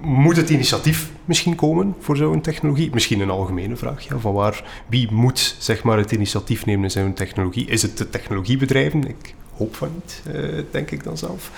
[0.00, 2.90] moet het initiatief misschien komen voor zo'n technologie?
[2.92, 4.08] Misschien een algemene vraag.
[4.08, 4.18] Ja.
[4.18, 7.66] Van waar, wie moet zeg maar, het initiatief nemen in zo'n technologie?
[7.66, 9.08] Is het de technologiebedrijven?
[9.08, 11.50] Ik hoop van niet, uh, denk ik dan zelf.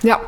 [0.00, 0.20] Ja.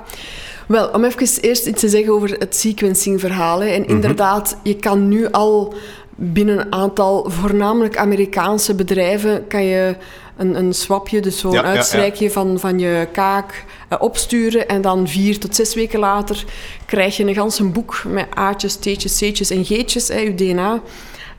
[0.67, 3.63] Wel, om even eerst iets te zeggen over het sequencing-verhaal.
[3.63, 3.91] En mhm.
[3.91, 5.75] inderdaad, je kan nu al
[6.17, 9.97] binnen een aantal voornamelijk Amerikaanse bedrijven kan je
[10.37, 14.69] een, een swapje, dus zo'n uitstrijkje Van, van je kaak uh, opsturen.
[14.69, 16.45] En dan vier tot zes weken later
[16.87, 20.81] krijg je een ganse boek met A'tjes, T'tjes, C'tjes en G'tjes, hè, je DNA.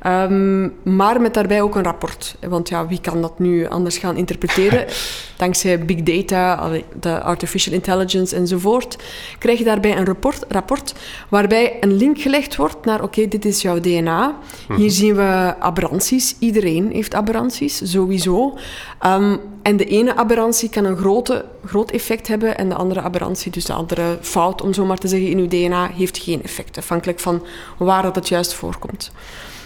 [0.08, 2.36] Um, maar met daarbij ook een rapport.
[2.48, 4.86] Want ja, wie kan dat nu anders gaan interpreteren?
[5.38, 8.98] Dankzij big data, de artificial intelligence enzovoort,
[9.40, 10.94] krijg je daarbij een rapport, rapport
[11.30, 14.38] waarbij een link gelegd wordt naar oké, dit is jouw DNA.
[14.68, 14.90] Hier mhm.
[14.90, 16.36] zien we aberranties.
[16.40, 18.58] Iedereen heeft aberranties, sowieso.
[19.06, 23.52] Um, en de ene aberrantie kan een grote, groot effect hebben en de andere aberrantie,
[23.52, 26.78] dus de andere fout, om zo maar te zeggen, in uw DNA, heeft geen effect.
[26.78, 27.46] Afhankelijk van
[27.78, 29.12] waar dat het juist voorkomt.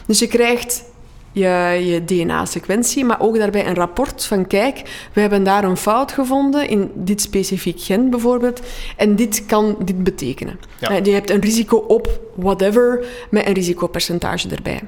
[0.10, 0.84] Dus je krijgt
[1.32, 1.48] je,
[1.86, 6.68] je DNA-sequentie, maar ook daarbij een rapport van kijk, we hebben daar een fout gevonden
[6.68, 8.60] in dit specifiek gen bijvoorbeeld
[8.98, 10.60] en dit kan dit betekenen.
[11.04, 14.82] Je hebt een risico op whatever met een risicopercentage erbij.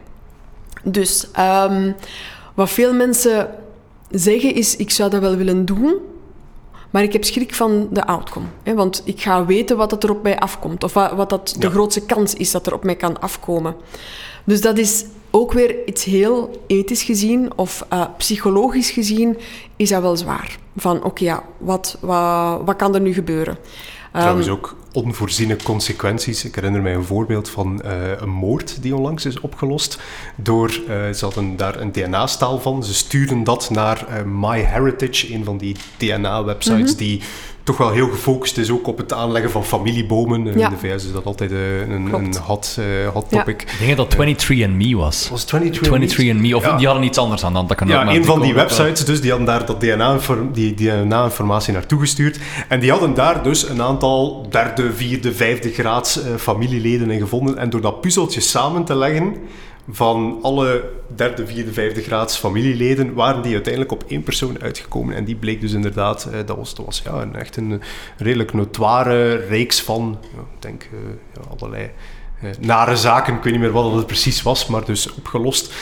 [0.84, 1.96] Dus um,
[2.54, 3.50] wat veel mensen
[4.10, 5.96] zeggen is, ik zou dat wel willen doen,
[6.90, 8.46] maar ik heb schrik van de outcome.
[8.64, 11.56] Hè, want ik ga weten wat dat er op mij afkomt, of wat, wat dat
[11.60, 13.76] de grootste kans is dat er op mij kan afkomen.
[14.46, 19.38] Dus dat is ook weer iets heel ethisch gezien of uh, psychologisch gezien
[19.76, 20.58] is dat wel zwaar.
[20.78, 23.58] Van oké, ja, wat, wat, wat kan er nu gebeuren?
[24.12, 26.46] Trouwens um, ook onvoorziene consequenties.
[26.46, 30.00] Ik herinner mij een voorbeeld van uh, een moord die onlangs is opgelost.
[30.36, 32.84] Door, uh, ze hadden daar een DNA-staal van.
[32.84, 36.98] Ze stuurden dat naar uh, MyHeritage, een van die DNA-websites mm -hmm.
[36.98, 37.22] die
[37.63, 40.45] toch wel heel gefocust is ook op het aanleggen van familiebomen.
[40.45, 40.52] Ja.
[40.52, 42.80] In de VS is dat altijd een, een hot,
[43.13, 43.63] hot topic.
[43.67, 43.74] Ja.
[43.80, 45.30] Ik denk dat 23andMe was.
[45.30, 45.60] Was 23andMe?
[45.60, 46.78] 23andMe, of ja.
[46.78, 47.67] die hadden iets anders aan dan.
[47.67, 52.00] Dat kan ja, een van die websites dus, die hadden daar dat DNA-informatie DNA naartoe
[52.00, 52.39] gestuurd.
[52.67, 57.58] En die hadden daar dus een aantal derde, vierde, vijfde graads uh, familieleden in gevonden.
[57.58, 59.36] En door dat puzzeltje samen te leggen
[59.89, 65.15] van alle derde, vierde, vijfde graads familieleden waren die uiteindelijk op één persoon uitgekomen.
[65.15, 67.82] En die bleek dus inderdaad, uh, dat was, dat was ja, een, echt een
[68.17, 71.00] redelijk notoire reeks van, ja, ik denk, uh,
[71.34, 71.91] ja, allerlei
[72.44, 73.36] uh, nare zaken.
[73.36, 75.74] Ik weet niet meer wat het precies was, maar dus opgelost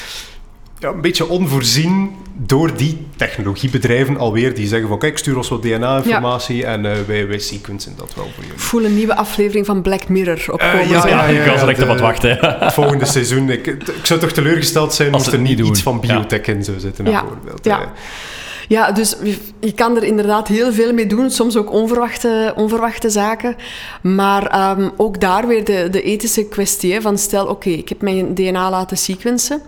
[0.79, 2.15] ja, een beetje onvoorzien
[2.45, 4.53] door die technologiebedrijven alweer.
[4.53, 8.25] Die zeggen van kijk, stuur ons wat DNA-informatie en uh, wij, wij sequencen dat wel
[8.25, 8.51] voor jullie.
[8.51, 10.79] Ik voel een nieuwe aflevering van Black Mirror opkomen.
[10.79, 12.37] Uh, ja, ja, ja, ik was er echt op wat wachten.
[12.41, 13.49] Het volgende seizoen.
[13.49, 15.67] Ik, ik zou toch teleurgesteld zijn als, er niet doen.
[15.67, 17.65] iets van biotech in zou zitten bijvoorbeeld.
[17.65, 17.93] Ja.
[18.67, 19.15] Ja, dus
[19.59, 21.29] je kan er inderdaad heel veel mee doen.
[21.31, 23.55] Soms ook onverwachte, onverwachte zaken.
[24.01, 28.01] Maar um, ook daar weer de, de ethische kwestie van stel, oké, okay, ik heb
[28.01, 29.61] mijn DNA laten sequencen.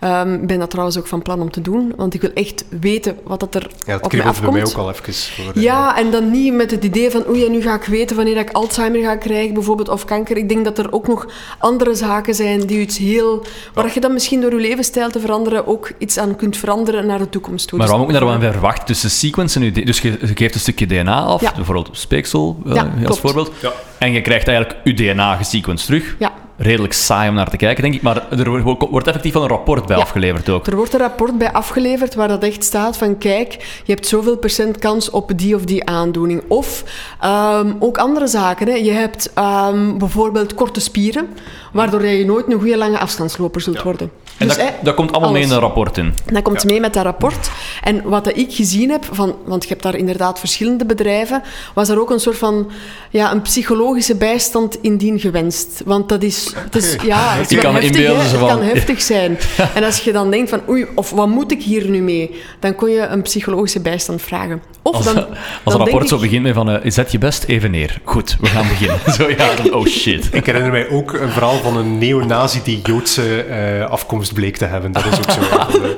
[0.00, 2.64] Ik um, ben dat trouwens ook van plan om te doen, want ik wil echt
[2.80, 4.52] weten wat dat er ja, het op mij afkomt.
[4.52, 5.14] bij mij ook al even.
[5.14, 8.36] Voor, ja, en dan niet met het idee van, oei, nu ga ik weten wanneer
[8.36, 10.36] ik Alzheimer ga krijgen, bijvoorbeeld, of kanker.
[10.36, 11.26] Ik denk dat er ook nog
[11.58, 13.44] andere zaken zijn die iets heel...
[13.74, 13.90] Waar ja.
[13.94, 17.28] je dan misschien door je levensstijl te veranderen ook iets aan kunt veranderen naar de
[17.28, 17.78] toekomst toe.
[17.78, 18.86] Maar dus waarom ook naar wat verwacht?
[18.86, 21.52] Dus de sequence, dus je, je geeft een stukje DNA af, ja.
[21.54, 23.20] bijvoorbeeld speeksel uh, ja, als klopt.
[23.20, 23.52] voorbeeld,
[23.98, 26.16] en je krijgt eigenlijk je DNA gesequenced terug.
[26.18, 28.02] Ja redelijk saai om naar te kijken, denk ik.
[28.02, 30.66] Maar er wordt effectief wel een rapport bij ja, afgeleverd ook.
[30.66, 33.52] Er wordt een rapport bij afgeleverd waar dat echt staat van kijk,
[33.84, 36.42] je hebt zoveel procent kans op die of die aandoening.
[36.48, 36.84] Of
[37.24, 38.66] um, ook andere zaken.
[38.66, 38.74] Hè.
[38.74, 41.28] Je hebt um, bijvoorbeeld korte spieren,
[41.72, 43.82] waardoor je nooit een goede lange afstandsloper zult ja.
[43.82, 44.10] worden.
[44.38, 45.40] En dus, dat, dat, komt allemaal alles.
[45.40, 46.14] mee in een rapport in?
[46.32, 46.68] Dat komt ja.
[46.70, 47.50] mee met dat rapport.
[47.82, 51.42] En wat ik gezien heb, van, want je hebt daar inderdaad verschillende bedrijven,
[51.74, 52.70] was er ook een soort van
[53.10, 55.82] ja, een psychologische bijstand indien gewenst.
[55.84, 58.14] Want dat is, het is, ja, het is kan heftig, hè?
[58.14, 59.38] het kan heftig zijn.
[59.74, 62.30] En als je dan denkt van, oei, of wat moet ik hier nu mee?
[62.60, 64.62] Dan kon je een psychologische bijstand vragen.
[64.82, 65.26] Of als, dan, als
[65.64, 68.00] dan een rapport ik, zo begint met van, uh, zet je best even neer.
[68.04, 68.98] Goed, we gaan beginnen.
[69.18, 70.28] zo ja, dan, oh shit.
[70.32, 74.64] Ik herinner mij ook een verhaal van een neonazi die Joodse uh, afkomst bleek te
[74.64, 74.92] hebben.
[74.92, 75.40] Dat is ook zo.
[75.50, 75.96] van, de,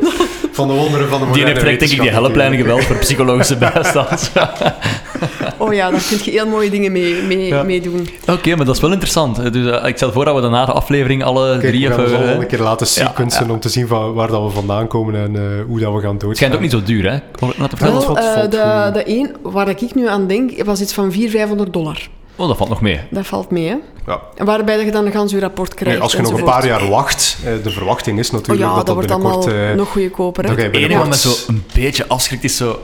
[0.52, 3.56] van de wonderen van de moderne Die heeft denk ik die helplijnen geweld voor psychologische
[3.72, 4.32] bijstand.
[5.58, 7.62] oh ja, daar kun je heel mooie dingen mee, mee, ja.
[7.62, 8.08] mee doen.
[8.20, 9.52] Oké, okay, maar dat is wel interessant.
[9.52, 12.04] Dus, uh, ik stel voor dat we daarna de aflevering alle Kijk, drie we gaan
[12.04, 12.40] even...
[12.40, 13.52] een keer laten sequencen ja, ja.
[13.52, 16.18] om te zien van waar dat we vandaan komen en uh, hoe dat we gaan
[16.18, 16.28] doodgaan.
[16.28, 17.18] Het schijnt ook niet zo duur, hè?
[17.78, 22.08] Wel, de, de een waar ik nu aan denk, was iets van 400, 500 dollar.
[22.40, 23.00] Oh, dat valt nog mee.
[23.10, 23.76] Dat valt mee, hè?
[24.06, 24.20] Ja.
[24.44, 25.94] Waarbij je dan een gans uw rapport krijgt.
[25.94, 28.86] Nee, als je nog een paar jaar wacht, de verwachting is natuurlijk oh ja, dat
[28.86, 29.46] dat, wordt binnenkort...
[29.46, 30.62] allemaal uh, nog goedkoper, hè?
[30.62, 32.78] Het enige wat me zo een beetje afschrikt is zo...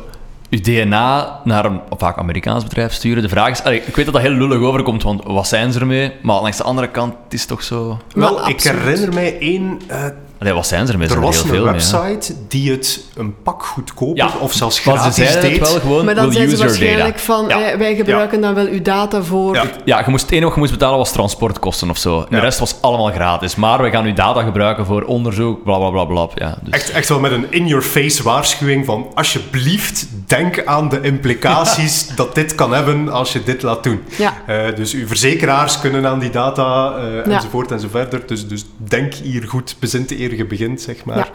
[0.49, 3.23] Je DNA naar een vaak Amerikaans bedrijf sturen.
[3.23, 3.63] De vraag is...
[3.63, 6.13] Allee, ik weet dat dat heel lullig overkomt, want wat zijn ze ermee?
[6.23, 7.99] Maar langs de andere kant het is toch zo...
[8.15, 9.81] Wel, Wel ik herinner mij één...
[9.91, 10.05] Uh,
[10.39, 11.09] Allee, wat zijn ze ermee?
[11.09, 14.31] Er was heel een veel website mee, die het een pak goedkoper Ja.
[14.41, 15.61] of zelfs Maar ze gratis zeiden deed.
[15.61, 17.19] het wel gewoon, Maar dan zijn ze waarschijnlijk data.
[17.19, 17.61] van, Ja.
[17.71, 19.55] eh, wij gebruiken dan wel uw data voor...
[19.55, 19.65] Ja.
[19.85, 22.27] Ja, je moest, het enige wat je moest betalen was transportkosten of zo.
[22.31, 23.55] De rest was allemaal gratis.
[23.57, 26.29] Maar we gaan uw data gebruiken voor onderzoek, bla bla bla bla.
[26.35, 26.73] Ja, dus.
[26.75, 32.55] Echt, echt wel met een in-your-face waarschuwing van alsjeblieft denk aan de implicaties dat dit
[32.55, 34.01] kan hebben als je dit laat doen.
[34.19, 34.35] Ja.
[34.47, 37.23] Eh, dus uw verzekeraars kunnen aan die data eh, Ja.
[37.35, 38.23] enzovoort en zo verder.
[38.27, 41.31] Dus, dus denk hier goed, bezint eer begint, zeg maar.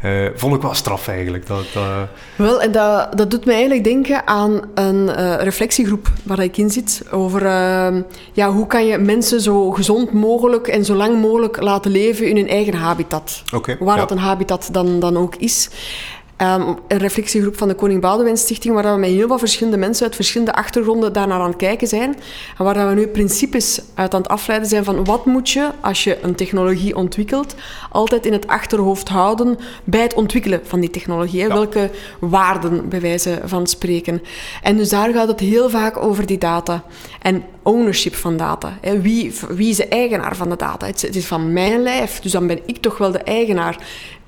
[0.00, 1.46] Eh, vond ik wel straf eigenlijk.
[1.46, 1.66] Dat,
[2.36, 6.70] Wel, en dat, dat doet me eigenlijk denken aan een eh, reflectiegroep waar ik in
[6.70, 7.02] zit.
[7.10, 7.96] Over eh,
[8.32, 12.36] ja, hoe kan je mensen zo gezond mogelijk en zo lang mogelijk laten leven in
[12.36, 13.42] hun eigen habitat.
[13.78, 13.96] Waar ja.
[13.96, 15.70] dat een habitat dan, dan ook is.
[16.36, 20.06] Ehm, een reflectiegroep van de Koning Boudewijn Stichting, waar we met heel wat verschillende mensen
[20.06, 22.16] uit verschillende achtergronden daarnaar aan het kijken zijn.
[22.58, 26.04] En waar we nu principes uit aan het afleiden zijn van wat moet je, als
[26.04, 27.54] je een technologie ontwikkelt,
[27.90, 31.38] altijd in het achterhoofd houden bij het ontwikkelen van die technologie.
[31.38, 31.48] Ja.
[31.48, 34.22] Welke waarden, bij wijze van spreken.
[34.62, 36.84] En dus daar gaat het heel vaak over die data.
[37.22, 38.78] En ownership van data.
[39.00, 40.86] Wie, wie is de eigenaar van de data?
[40.86, 43.78] Het, het is van mijn lijf, dus dan ben ik toch wel de eigenaar.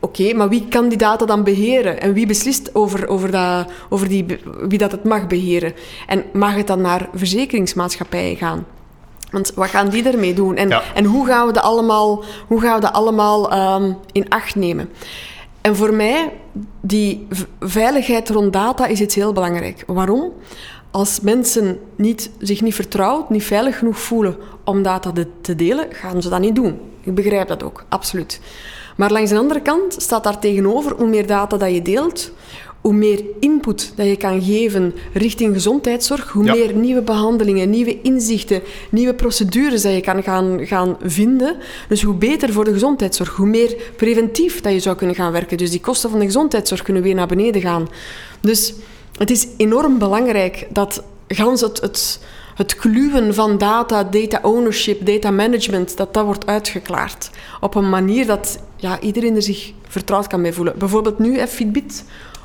[0.00, 2.00] Oké, maar wie kan die data dan beheren?
[2.00, 4.26] En wie beslist over, over, dat, over die,
[4.68, 5.72] wie dat het mag beheren?
[6.06, 8.66] En mag het dan naar verzekeringsmaatschappijen gaan?
[9.30, 10.56] Want wat gaan die ermee doen?
[10.56, 10.82] En, Ja.
[10.94, 14.88] en hoe gaan we dat allemaal, hoe gaan we dat allemaal ehm, in acht nemen?
[15.60, 16.32] En voor mij,
[16.80, 17.26] die
[17.60, 19.84] veiligheid rond data is iets heel belangrijk.
[19.86, 20.32] Waarom?
[20.90, 26.22] Als mensen niet, zich niet vertrouwd, niet veilig genoeg voelen om data te delen, gaan
[26.22, 26.80] ze dat niet doen.
[27.00, 28.40] Ik begrijp dat ook, absoluut.
[28.98, 32.30] Maar langs de andere kant staat daar tegenover, hoe meer data dat je deelt,
[32.80, 36.54] hoe meer input dat je kan geven richting gezondheidszorg, hoe Ja.
[36.54, 41.56] meer nieuwe behandelingen, nieuwe inzichten, nieuwe procedures dat je kan gaan, gaan vinden.
[41.88, 45.56] Dus hoe beter voor de gezondheidszorg, hoe meer preventief dat je zou kunnen gaan werken.
[45.56, 47.88] Dus die kosten van de gezondheidszorg kunnen weer naar beneden gaan.
[48.40, 48.74] Dus
[49.18, 52.20] het is enorm belangrijk dat gans het, het,
[52.58, 57.30] het kluwen van data, data ownership, data management, dat dat wordt uitgeklaard.
[57.60, 60.78] Op een manier dat ja, iedereen er zich vertrouwd kan mee voelen.
[60.78, 62.04] Bijvoorbeeld nu, Fitbit,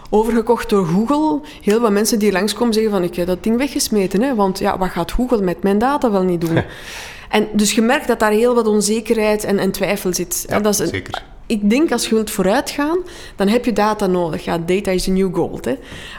[0.10, 1.40] overgekocht door Google.
[1.62, 4.22] Heel wat mensen die langskomen zeggen van ik heb dat ding weggesmeten.
[4.22, 6.64] Hè, want ja, wat gaat Google met mijn data wel niet doen?
[7.30, 10.46] en dus je merkt dat daar heel wat onzekerheid en, en twijfel zit.
[10.48, 11.24] Ja, en dat is een- zeker.
[11.46, 12.98] Ik denk als je wilt vooruitgaan,
[13.36, 14.44] dan heb je data nodig.
[14.44, 15.66] Ja, data is the new gold.
[15.66, 15.72] Hè.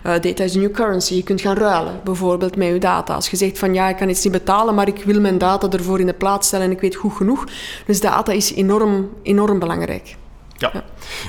[0.02, 1.14] Eh, data is the new currency.
[1.14, 3.14] Je kunt gaan ruilen, bijvoorbeeld met je data.
[3.14, 5.68] Als je zegt van ja, ik kan iets niet betalen, maar ik wil mijn data
[5.68, 7.44] ervoor in de plaats stellen en ik weet goed genoeg.
[7.87, 10.16] Dus data is enorm, enorm belangrijk.
[10.56, 10.84] Ja.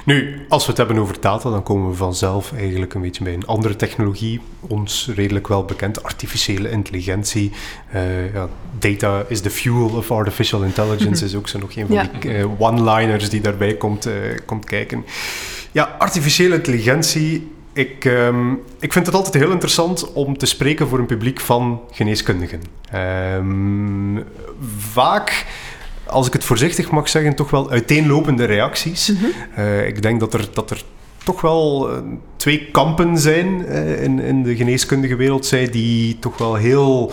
[0.05, 3.33] Nu, als we het hebben over data, dan komen we vanzelf eigenlijk een beetje bij
[3.33, 7.51] een andere technologie, ons redelijk wel bekend, artificiële intelligentie.
[7.91, 11.95] Eh, ja, data is the fuel of artificial intelligence, is ook zo nog een van
[11.95, 12.09] Ja.
[12.19, 14.13] die eh, one-liners die daarbij komt, eh,
[14.45, 15.05] komt kijken.
[15.71, 17.53] Ja, artificiële intelligentie.
[17.73, 21.81] Ik, ehm, ik vind het altijd heel interessant om te spreken voor een publiek van
[21.91, 22.61] geneeskundigen.
[22.91, 24.21] Ehm,
[24.77, 25.45] vaak
[26.08, 29.13] als ik het voorzichtig mag zeggen, toch wel uiteenlopende reacties.
[29.56, 30.84] Eh, ik denk dat er, dat er
[31.24, 31.98] toch wel eh,
[32.36, 35.46] twee kampen zijn eh, in, in de geneeskundige wereld.
[35.46, 37.12] Zij die toch wel heel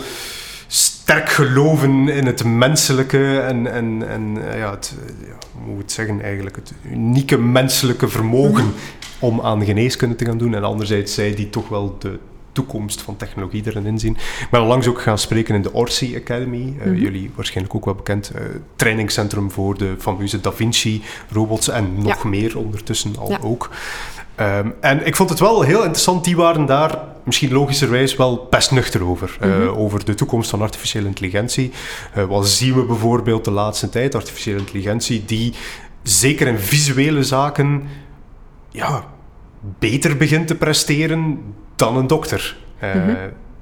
[0.67, 4.95] sterk geloven in het menselijke en, en, en ja, het,
[5.27, 8.73] ja, hoe moet ik het zeggen eigenlijk, het unieke menselijke vermogen
[9.19, 10.55] om aan geneeskunde te gaan doen.
[10.55, 12.19] En anderzijds zij die toch wel de
[12.53, 14.13] toekomst van technologie erin inzien.
[14.39, 16.73] Ik ben onlangs ook gaan spreken in de Orsi Academy.
[16.79, 18.29] Eh, Jullie waarschijnlijk ook wel bekend.
[18.35, 18.41] eh
[18.75, 22.29] trainingscentrum voor de fameuze Da Vinci robots en nog Ja.
[22.29, 23.39] meer ondertussen al Ja.
[23.41, 23.69] ook.
[24.35, 26.23] Ehm, en ik vond het wel heel interessant.
[26.25, 29.37] Die waren daar misschien logischerwijs wel best nuchter over.
[29.39, 31.71] eh, over de toekomst van artificiële intelligentie.
[32.27, 34.15] Wat zien we bijvoorbeeld de laatste tijd?
[34.15, 35.53] Artificiële intelligentie die
[36.03, 37.83] zeker in visuele zaken
[38.71, 39.03] ja,
[39.79, 41.39] beter begint te presteren
[41.83, 42.55] dan een dokter.
[42.79, 42.89] Eh,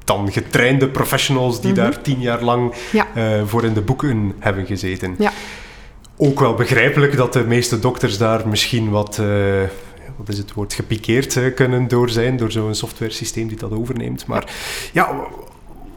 [0.03, 3.07] Dan getrainde professionals die daar tien jaar lang Ja.
[3.13, 5.15] eh, voor in de boeken hebben gezeten.
[5.17, 5.31] Ja.
[6.17, 9.25] Ook wel begrijpelijk dat de meeste dokters daar misschien wat, eh,
[10.17, 14.25] wat is het woord, gepikeerd kunnen door zijn, door zo'n softwaresysteem die dat overneemt.
[14.25, 14.43] Maar
[14.93, 15.09] ja,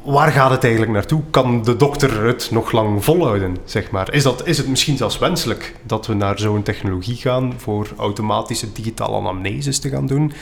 [0.05, 1.21] waar gaat het eigenlijk naartoe?
[1.31, 4.13] Kan de dokter het nog lang volhouden, zeg maar?
[4.15, 8.73] Is, dat, is het misschien zelfs wenselijk dat we naar zo'n technologie gaan voor automatische
[8.73, 10.33] digitale anamneses te gaan doen?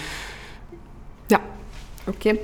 [2.06, 2.36] Oké.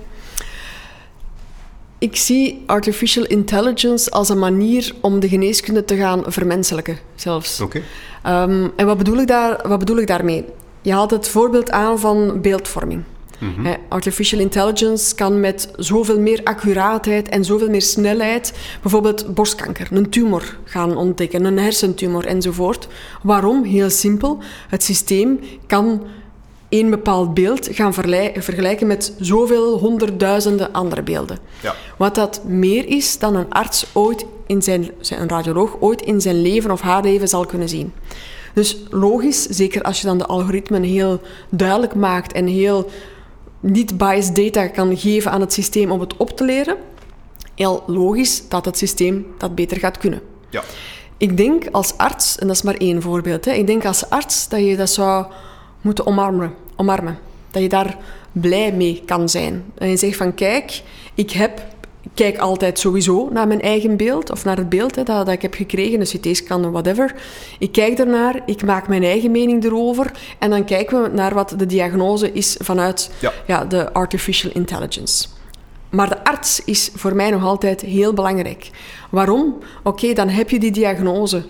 [1.98, 7.60] Ik zie artificial intelligence als een manier om de geneeskunde te gaan vermenselijken, zelfs.
[7.60, 7.82] Oké.
[8.22, 10.44] Ehm, en wat bedoel, ik daar, wat bedoel ik daarmee?
[10.82, 13.02] Je haalt het voorbeeld aan van beeldvorming.
[13.38, 20.10] Hè, artificial intelligence kan met zoveel meer accuraatheid en zoveel meer snelheid bijvoorbeeld borstkanker, een
[20.10, 22.88] tumor gaan ontdekken, een hersentumor enzovoort.
[23.22, 23.64] Waarom?
[23.64, 24.38] Heel simpel.
[24.68, 26.02] Het systeem kan
[26.68, 31.38] één bepaald beeld gaan vergelijken met zoveel honderdduizenden andere beelden.
[31.62, 31.74] Ja.
[31.96, 36.42] Wat dat meer is dan een arts ooit in zijn, een radioloog ooit in zijn
[36.42, 37.92] leven of haar leven zal kunnen zien.
[38.54, 42.90] Dus logisch, zeker als je dan de algoritmen heel duidelijk maakt en heel
[43.60, 46.76] niet-biased data kan geven aan het systeem om het op te leren,
[47.54, 50.20] heel logisch dat het systeem dat beter gaat kunnen.
[50.50, 50.62] Ja.
[51.16, 54.48] Ik denk als arts, en dat is maar één voorbeeld, hè, ik denk als arts
[54.48, 55.26] dat je dat zou
[55.88, 56.54] moeten omarmen.
[56.76, 57.18] omarmen.
[57.50, 57.96] Dat je daar
[58.32, 59.64] blij mee kan zijn.
[59.74, 60.82] En je zegt van kijk,
[61.14, 61.62] ik heb
[62.00, 65.34] ik kijk altijd sowieso naar mijn eigen beeld, of naar het beeld hè, dat, dat
[65.34, 67.14] ik heb gekregen, een CT-scan of whatever.
[67.58, 71.54] Ik kijk ernaar, ik maak mijn eigen mening erover, en dan kijken we naar wat
[71.56, 73.32] de diagnose is vanuit Ja.
[73.46, 75.28] ja, de artificial intelligence.
[75.90, 78.70] Maar de arts is voor mij nog altijd heel belangrijk.
[79.10, 79.58] Waarom?
[79.82, 81.44] Oké, dan heb je die diagnose.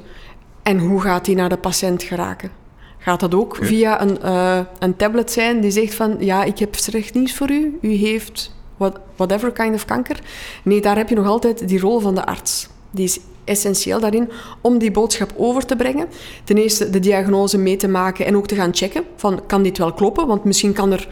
[0.62, 2.50] En hoe gaat die naar de patiënt geraken?
[2.98, 6.16] Gaat dat ook via een, eh, een tablet zijn die zegt van...
[6.18, 7.78] Ja, ik heb slecht nieuws voor u.
[7.80, 10.18] U heeft what, whatever kind of kanker.
[10.62, 12.68] Nee, daar heb je nog altijd die rol van de arts.
[12.90, 14.30] Die is essentieel daarin
[14.60, 16.06] om die boodschap over te brengen.
[16.44, 19.78] Ten eerste de diagnose mee te maken en ook te gaan checken van kan dit
[19.78, 21.08] wel kloppen, want misschien kan er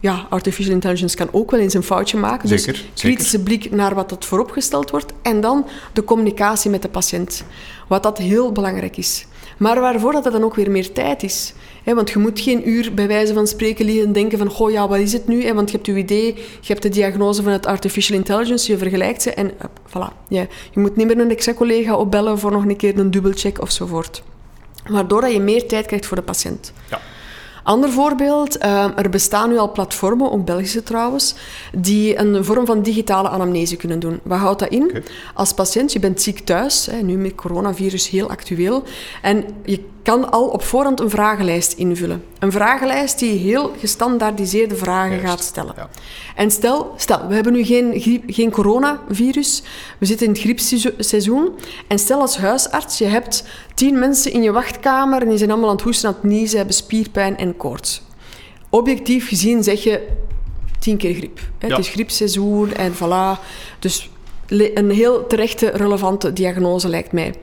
[0.00, 2.48] ja, artificial intelligence kan ook wel eens een foutje maken.
[2.48, 2.92] Zeker, dus zeker.
[2.94, 5.12] kritische blik naar wat dat vooropgesteld wordt.
[5.22, 7.44] En dan de communicatie met de patiënt.
[7.88, 9.26] Wat dat heel belangrijk is.
[9.58, 11.54] Maar waarvoor dat er dan ook weer meer tijd is.
[11.84, 14.88] Want je moet geen uur bij wijze van spreken liggen en denken van goh, ja,
[14.88, 15.54] wat is het nu?
[15.54, 19.22] Want je hebt je idee, je hebt de diagnose van het artificial intelligence, je vergelijkt
[19.22, 20.28] ze en hup, voilà.
[20.28, 24.22] Je, moet niet meer een exa-collega opbellen voor nog een keer een dubbelcheck ofzovoort.
[24.88, 26.72] Waardoor dat je meer tijd krijgt voor de patiënt.
[26.90, 27.00] Ja.
[27.64, 31.34] Ander voorbeeld, eh, er bestaan nu al platformen, ook Belgische trouwens,
[31.72, 34.20] die een vorm van digitale anamnese kunnen doen.
[34.22, 35.02] Wat houdt dat in?
[35.34, 38.82] Als patiënt, je bent ziek thuis, hè, nu met coronavirus heel actueel,
[39.22, 42.24] en je kan al op voorhand een vragenlijst invullen.
[42.38, 45.74] Een vragenlijst die heel gestandaardiseerde vragen Juist, gaat stellen.
[45.76, 45.88] ja.
[46.34, 49.62] En stel, stel, we hebben nu geen, griep, geen coronavirus,
[49.98, 51.50] we zitten in het griepseizoen,
[51.88, 53.44] en stel als huisarts, je hebt
[53.74, 56.56] tien mensen in je wachtkamer en die zijn allemaal aan het hoesten, aan het niezen,
[56.56, 58.02] hebben spierpijn en koorts.
[58.68, 60.08] Objectief gezien zeg je
[60.78, 61.40] tien keer griep.
[61.58, 61.66] Hè?
[61.66, 61.76] Ja.
[61.76, 63.40] Het is griepseizoen en voilà.
[63.78, 64.10] Dus
[64.48, 67.34] een heel terechte, relevante diagnose lijkt mij.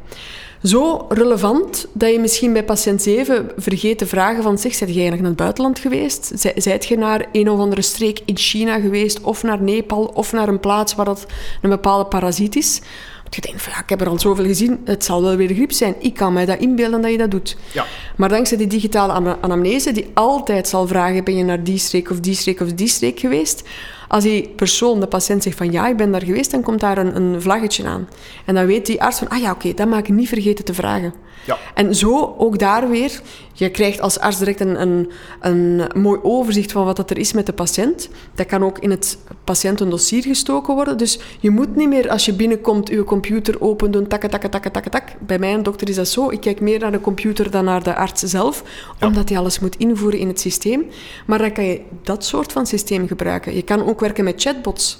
[0.63, 4.99] Zo relevant dat je misschien bij patiënt 7 vergeet te vragen van zeg, zijt je
[4.99, 6.31] eigenlijk naar het buitenland geweest?
[6.35, 9.21] Zij- Zijt je naar een of andere streek in China geweest?
[9.21, 10.05] Of naar Nepal?
[10.13, 11.25] Of naar een plaats waar dat
[11.61, 12.81] een bepaalde parasiet is?
[13.35, 15.71] Je denkt van ja, ik heb er al zoveel gezien, het zal wel weer griep
[15.71, 15.95] zijn.
[15.99, 17.57] Ik kan mij dat inbeelden dat je dat doet.
[17.73, 17.85] Ja.
[18.15, 22.09] Maar dankzij die digitale ana- anamnese, die altijd zal vragen: ben je naar die streek
[22.09, 23.63] of die streek of die streek geweest?
[24.07, 26.97] Als die persoon, de patiënt, zegt van ja, ik ben daar geweest, dan komt daar
[26.97, 28.07] een, een vlaggetje aan.
[28.45, 30.73] En dan weet die arts van, ah ja, oké, dat maak ik niet vergeten te
[30.73, 31.13] vragen.
[31.45, 31.57] Ja.
[31.73, 33.21] En zo ook daar weer,
[33.53, 37.33] je krijgt als arts direct een, een, een mooi overzicht van wat dat er is
[37.33, 38.09] met de patiënt.
[38.35, 40.97] Dat kan ook in het patiëntendossier gestoken worden.
[40.97, 44.29] Dus je moet niet meer als je binnenkomt je computer open doen, tak.
[45.19, 46.29] Bij mijn dokter is dat zo.
[46.29, 48.63] Ik kijk meer naar de computer dan naar de arts zelf,
[48.99, 49.07] Ja.
[49.07, 50.85] omdat hij alles moet invoeren in het systeem.
[51.25, 53.55] Maar dan kan je dat soort van systeem gebruiken.
[53.55, 54.99] Je kan ook werken met chatbots.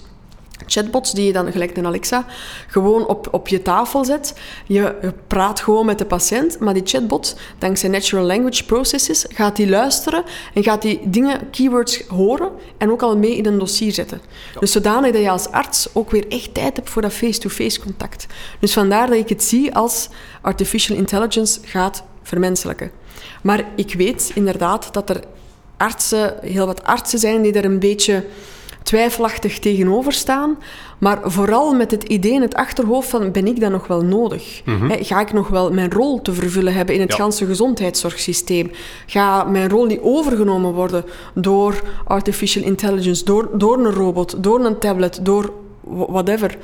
[0.65, 2.25] Chatbots die je dan, gelijk een Alexa,
[2.67, 4.33] gewoon op, op je tafel zet.
[4.65, 9.55] Je, je praat gewoon met de patiënt, maar die chatbot, dankzij natural language processes, gaat
[9.55, 13.91] die luisteren en gaat die dingen, keywords horen en ook al mee in een dossier
[13.91, 14.21] zetten.
[14.59, 18.27] Dus zodanig dat je als arts ook weer echt tijd hebt voor dat face-to-face contact.
[18.59, 20.09] Dus vandaar dat ik het zie als
[20.41, 22.91] artificial intelligence gaat vermenselijken.
[23.41, 25.23] Maar ik weet inderdaad dat er
[25.77, 28.25] artsen, heel wat artsen zijn die er een beetje
[28.83, 30.57] twijfelachtig tegenover staan,
[30.97, 34.61] maar vooral met het idee in het achterhoofd van ben ik dan nog wel nodig?
[34.65, 37.17] Hè, ga ik nog wel mijn rol te vervullen hebben in het Ja.
[37.17, 38.71] ganse gezondheidszorgsysteem?
[39.05, 44.77] Ga mijn rol niet overgenomen worden door artificial intelligence, door, door een robot, door een
[44.79, 46.57] tablet, door wh- whatever?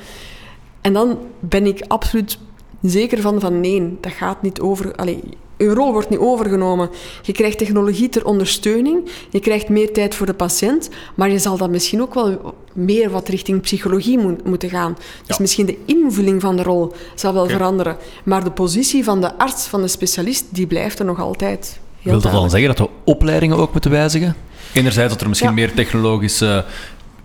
[0.81, 2.37] En dan ben ik absoluut
[2.81, 4.95] zeker van van nee, dat gaat niet over.
[4.95, 5.19] Allee,
[5.57, 6.89] je rol wordt niet overgenomen.
[7.21, 11.57] Je krijgt technologie ter ondersteuning, je krijgt meer tijd voor de patiënt, maar je zal
[11.57, 14.93] dan misschien ook wel meer wat richting psychologie moet, moeten gaan.
[14.97, 15.35] Dus Ja.
[15.39, 19.67] misschien de invulling van de rol zal wel veranderen, maar de positie van de arts,
[19.67, 21.79] van de specialist, die blijft er nog altijd.
[21.99, 24.35] Heel Wil dat dan zeggen dat we opleidingen ook moeten wijzigen?
[24.73, 25.55] Enerzijds dat er misschien Ja.
[25.55, 26.65] meer technologische,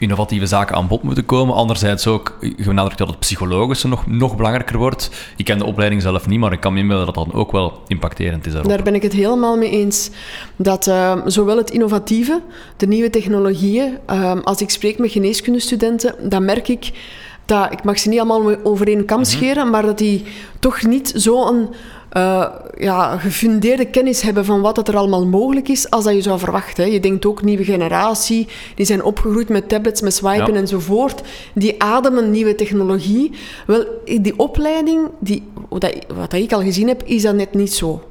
[0.02, 1.54] innovatieve zaken aan bod moeten komen.
[1.54, 5.10] Anderzijds ook benadrukt dat het psychologische nog, nog belangrijker wordt.
[5.36, 7.82] Ik ken de opleiding zelf niet, maar ik kan me inbeelden dat dat ook wel
[7.86, 8.70] impacterend is daarop.
[8.70, 10.10] Daar ben ik het helemaal mee eens.
[10.56, 12.40] Dat eh, zowel het innovatieve,
[12.76, 16.90] de nieuwe technologieën, eh, als ik spreek met geneeskundestudenten, dan merk ik
[17.46, 20.24] dat, ik mag ze niet allemaal over één kam scheren, maar dat die
[20.58, 21.68] toch niet zo'n
[22.12, 22.46] eh
[22.78, 26.38] ja, gefundeerde kennis hebben van wat dat er allemaal mogelijk is, als dat je zou
[26.38, 26.84] verwachten.
[26.84, 26.90] hè.
[26.90, 30.60] Je denkt ook nieuwe generatie, die zijn opgegroeid met tablets, met swipen Ja.
[30.60, 31.22] enzovoort.
[31.54, 33.32] Die ademen nieuwe technologie.
[33.66, 33.84] Wel,
[34.20, 35.42] die opleiding, die,
[36.14, 38.02] wat, ik al gezien heb, is dat net niet zo.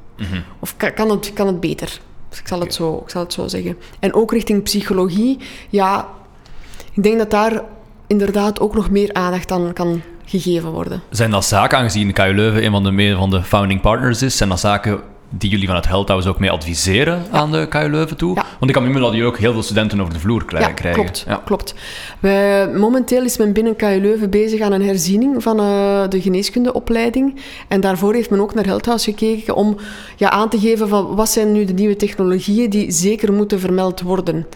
[0.60, 2.00] Of kan, kan, het, kan het beter?
[2.28, 3.76] Dus ik, zal het zo, ik zal het zo zeggen.
[4.00, 5.38] En ook richting psychologie,
[5.70, 6.08] ja,
[6.92, 7.62] ik denk dat daar
[8.06, 11.02] inderdaad ook nog meer aandacht aan kan gegeven worden.
[11.10, 14.36] Zijn dat zaken, aangezien KU Leuven een van de, meer van de founding partners is,
[14.36, 15.00] zijn dat zaken
[15.38, 18.34] die jullie van het House ook mee adviseren aan de KU Leuven toe?
[18.34, 18.44] Ja.
[18.58, 21.02] Want ik kan me dat jullie ook heel veel studenten over de vloer Ja, krijgen.
[21.02, 21.24] klopt.
[21.28, 21.42] Ja.
[21.44, 21.74] klopt.
[22.20, 27.40] Wij, momenteel is men binnen KU Leuven bezig aan een herziening van eh, de geneeskundeopleiding.
[27.68, 29.76] En daarvoor heeft men ook naar Healthhouse gekeken om
[30.16, 34.00] ja, aan te geven van wat zijn nu de nieuwe technologieën die zeker moeten vermeld
[34.00, 34.46] worden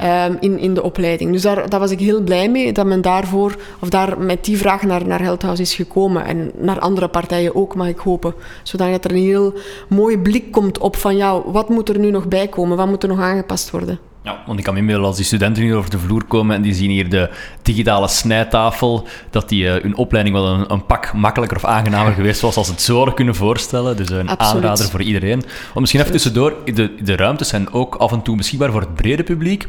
[0.00, 1.32] ehm, in, in de opleiding.
[1.32, 4.56] Dus daar, daar was ik heel blij mee dat men daarvoor, of daar met die
[4.56, 6.24] vraag naar, naar Healthhouse is gekomen.
[6.24, 8.34] En naar andere partijen ook, mag ik hopen.
[8.62, 9.54] Zodat er een heel
[9.88, 12.76] mooie blik komt op van ja, wat moet er nu nog bij komen?
[12.76, 13.98] Wat moet er nog aangepast worden?
[14.24, 16.62] Ja, want ik kan me inbeelden als die studenten hier over de vloer komen en
[16.62, 17.30] die zien hier de
[17.62, 22.40] digitale snijtafel, dat die uh, hun opleiding wel een, een, pak makkelijker of aangenamer geweest
[22.40, 23.96] was als ze het zo hadden kunnen voorstellen.
[23.96, 24.62] Dus een Absoluut.
[24.62, 25.40] aanrader voor iedereen.
[25.40, 28.94] Want misschien even tussendoor, de, de ruimtes zijn ook af en toe beschikbaar voor het
[28.94, 29.66] brede publiek.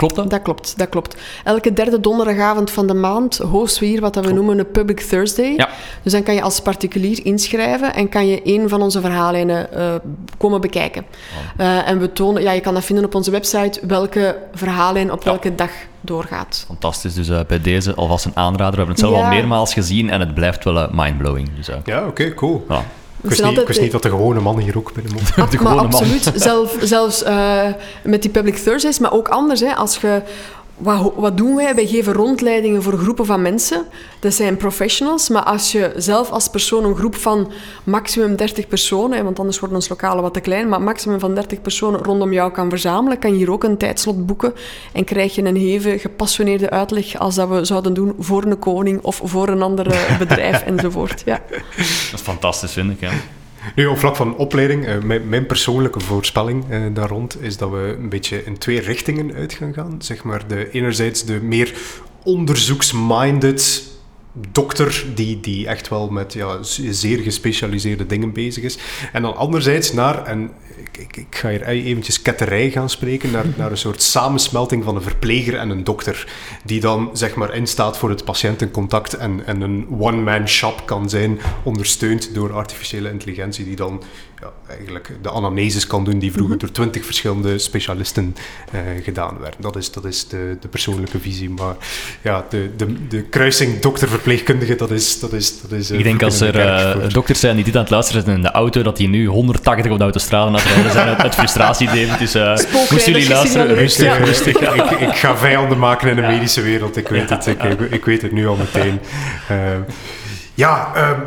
[0.00, 0.30] Klopt dat?
[0.30, 1.16] Dat klopt, dat klopt.
[1.44, 5.54] Elke derde donderdagavond van de maand hosten we hier wat we noemen een Public Thursday.
[5.56, 5.68] Ja.
[6.02, 9.94] Dus dan kan je als particulier inschrijven en kan je een van onze verhaallijnen uh,
[10.38, 11.02] komen bekijken.
[11.58, 11.66] Oh.
[11.66, 15.24] Uh, en we tonen, ja, je kan dat vinden op onze website, welke verhaallijn op
[15.24, 15.70] welke dag
[16.00, 16.64] doorgaat.
[16.66, 18.70] Fantastisch, dus uh, bij deze alvast een aanrader.
[18.70, 21.48] We hebben het zelf al meermaals gezien en het blijft wel mindblowing.
[21.56, 22.64] Dus, ja, oké, okay, cool.
[22.68, 22.84] Ja.
[23.22, 25.50] Ik wist, niet, ik niet dat de gewone man hier ook binnen mocht.
[25.50, 26.32] de maar absoluut.
[26.34, 27.66] Zelf, zelfs uh,
[28.02, 29.60] met die Public Thursdays, maar ook anders.
[29.60, 30.22] Hè, als je
[30.80, 31.74] wat, wat, doen wij?
[31.74, 33.86] Wij geven rondleidingen voor groepen van mensen.
[34.18, 35.28] Dat zijn professionals.
[35.28, 37.52] Maar als je zelf als persoon een groep van
[37.84, 41.60] maximum 30 personen, want anders worden ons lokalen wat te klein, maar maximum van 30
[41.60, 44.54] personen rondom jou kan verzamelen, kan je hier ook een tijdslot boeken
[44.92, 49.02] en krijg je een even gepassioneerde uitleg als dat we zouden doen voor een koning
[49.02, 51.22] of voor een ander bedrijf enzovoort.
[51.24, 51.40] Ja.
[51.48, 53.08] Dat is fantastisch, vind ik.
[53.74, 57.96] Nu, op vlak van opleiding, uh, mijn, persoonlijke voorspelling uh, daar rond is dat we
[57.98, 60.02] een beetje in twee richtingen uit gaan gaan.
[60.02, 61.74] Zeg maar, de, enerzijds de meer
[62.22, 63.88] onderzoeksminded
[64.32, 66.58] dokter die, die echt wel met ja,
[66.90, 68.78] zeer gespecialiseerde dingen bezig is.
[69.12, 70.50] En dan anderzijds naar, en
[70.80, 74.96] ik, ik, ik ga hier eventjes ketterij gaan spreken, naar, naar een soort samensmelting van
[74.96, 76.26] een verpleger en een dokter,
[76.64, 81.40] die dan zeg maar instaat voor het patiëntencontact en, en een one-man shop kan zijn,
[81.62, 84.02] ondersteund door artificiële intelligentie, die dan
[84.40, 86.64] ja, eigenlijk de anamneses kan doen die vroeger mhm.
[86.64, 88.34] door twintig verschillende specialisten
[88.74, 89.62] uh, gedaan werden.
[89.62, 91.50] Dat is, dat is de, de persoonlijke visie.
[91.50, 91.74] Maar
[92.22, 95.20] ja, de, de, de kruising dokter-verpleegkundige, dat is...
[95.20, 97.80] Dat is, dat is uh, Ik denk als er uh, dokters zijn die dit aan
[97.80, 101.16] het luisteren zijn in de auto, dat die nu 180 op de autostrade rijden zijn
[101.16, 102.18] uit, frustratie, David.
[102.18, 102.34] Dus
[102.90, 104.24] moesten jullie luisteren, rustig, ja.
[104.24, 104.58] rustig.
[104.58, 107.46] ik, ik, ga vijanden maken in de medische wereld, ik weet het.
[107.46, 109.00] Ik, ik, weet het nu al meteen.
[110.54, 110.92] ja...
[110.96, 111.24] Um,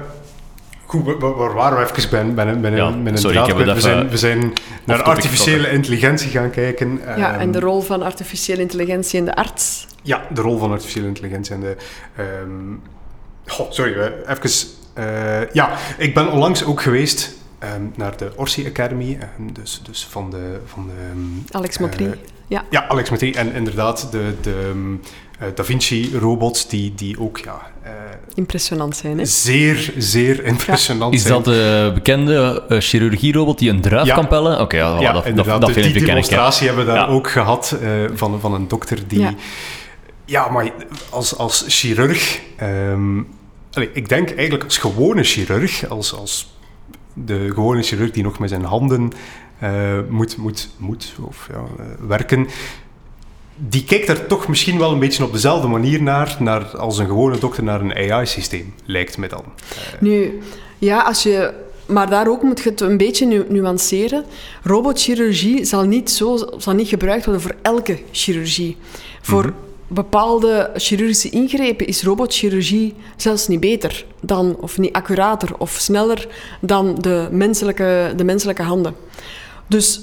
[0.93, 4.53] Goed, waar waren we even ben, ben, ben, ja, ben sorry, we, zijn, we zijn
[4.83, 7.01] naar artificiële intelligentie gaan kijken.
[7.17, 9.87] Ja, en de rol van artificiële intelligentie in de arts.
[10.01, 11.75] Ja, de rol van artificiële intelligentie en de...
[12.19, 12.81] Um,
[13.57, 14.49] oh, sorry, even...
[14.97, 20.07] Uh, ja, ik ben onlangs ook geweest um, naar de Orsi Academy, um, dus, dus
[20.09, 20.59] van de...
[20.65, 22.13] Van de Alex Matrie, uh,
[22.47, 22.65] ja.
[22.69, 23.35] Ja, Alex Matrie.
[23.35, 24.73] En inderdaad, de, de
[25.41, 27.61] uh, Da Vinci-robots die, die ook ja,
[28.33, 29.17] impressionant zijn.
[29.17, 29.25] Hè?
[29.25, 31.33] Zeer, zeer impressionant Is zijn.
[31.33, 34.53] dat de bekende uh, chirurgierobot die een druif kan pellen?
[34.53, 37.77] Oké, okay, ja, dat, dat, dat, vind ik Die demonstratie hebben we daar ook gehad
[37.81, 39.27] uh, van, van een dokter die...
[40.25, 40.71] Ja, maar
[41.09, 42.41] als, als chirurg...
[42.61, 43.27] Um,
[43.73, 46.52] allez, ik denk eigenlijk als gewone chirurg, als, als
[47.13, 49.11] de gewone chirurg die nog met zijn handen
[49.63, 51.63] uh, moet, moet, moet of, ja,
[52.07, 52.47] werken
[53.55, 57.05] die kijkt er toch misschien wel een beetje op dezelfde manier naar, naar als een
[57.05, 59.43] gewone dokter naar een AI-systeem, lijkt me dan.
[59.99, 60.41] Nu,
[60.77, 61.53] ja, als je
[61.85, 64.25] maar daar ook moet je het een beetje nu nuanceren.
[64.63, 68.77] Robotchirurgie zal niet, zo, zal niet gebruikt worden voor elke chirurgie.
[69.21, 69.53] Voor mhm.
[69.93, 76.27] Bepaalde chirurgische ingrepen is robotchirurgie zelfs niet beter dan, of niet accurater of sneller
[76.61, 78.95] dan de menselijke, de menselijke handen.
[79.67, 80.01] Dus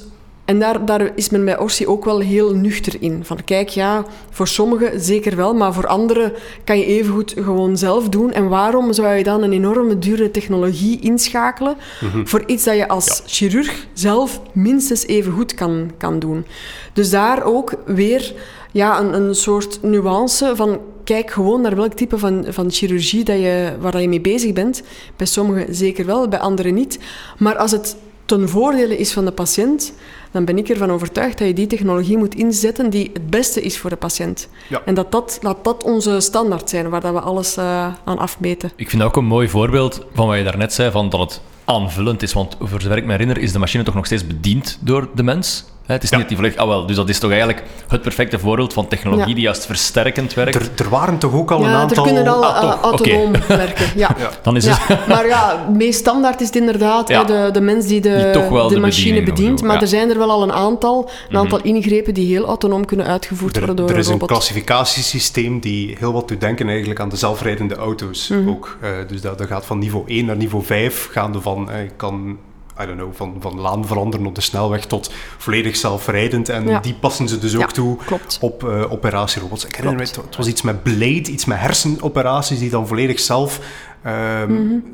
[0.51, 3.21] en daar, daar is men bij Orsi ook wel heel nuchter in.
[3.25, 6.33] Van kijk, ja, voor sommigen zeker wel, maar voor anderen
[6.65, 8.33] kan je evengoed gewoon zelf doen.
[8.33, 12.27] En waarom zou je dan een enorme dure technologie inschakelen mhm.
[12.27, 16.45] voor iets dat je als chirurg zelf minstens even goed kan, kan doen?
[16.93, 18.35] Dus daar ook weer
[18.73, 23.37] ja, een, een soort nuance van kijk gewoon naar welk type van, van chirurgie dat
[23.37, 24.83] je, waar dat je mee bezig bent.
[25.17, 26.99] Bij sommigen zeker wel, bij anderen niet.
[27.39, 29.93] Maar als het ten voordele is van de patiënt,
[30.31, 33.79] dan ben ik ervan overtuigd dat je die technologie moet inzetten die het beste is
[33.79, 34.49] voor de patiënt.
[34.69, 34.83] Ja.
[34.85, 37.65] En dat dat, laat dat onze standaard zijn, waar dat we alles uh,
[38.05, 38.71] aan afmeten.
[38.77, 41.41] Ik vind dat ook een mooi voorbeeld van wat je daarnet zei, van dat het
[41.65, 42.33] aanvullend is.
[42.33, 45.23] Want voor zover ik me herinner, is de machine toch nog steeds bediend door de
[45.23, 45.65] mens.
[45.93, 46.59] Het is niet die volledig...
[46.59, 50.35] Ah, wel, dus dat is toch eigenlijk het perfecte voorbeeld van technologie die juist versterkend
[50.35, 50.55] werkt.
[50.55, 52.05] Er, er, waren toch ook al een aantal...
[52.05, 53.87] Ja, er kunnen al ah, uh, autonoom werken.
[53.97, 54.17] Ja.
[54.43, 54.79] Dan is het...
[55.09, 59.23] Maar ja, meest standaard is het inderdaad de, de mens die de, de, de machine
[59.23, 59.63] bedient.
[59.63, 61.37] Maar er zijn er wel al een aantal, een mhm.
[61.37, 64.07] aantal ingrepen die heel autonoom kunnen uitgevoerd worden door een robot.
[64.07, 68.49] Er is een klassificatiesysteem die heel wat doet denken eigenlijk aan de zelfrijdende auto's mhm.
[68.49, 68.79] ook.
[68.83, 71.69] Uh, dus dat, dat gaat van niveau 1 naar niveau 5, gaande van...
[71.71, 72.39] Uh, kan
[72.83, 76.49] I don't know, van, van laan veranderen op de snelweg tot volledig zelfrijdend.
[76.49, 77.99] En die passen ze dus ook toe
[78.41, 79.65] op uh, operatierobots.
[79.65, 83.61] Ik herinner me, het, was iets met Blade, iets met hersenoperaties die dan volledig zelf...
[84.07, 84.85] Um,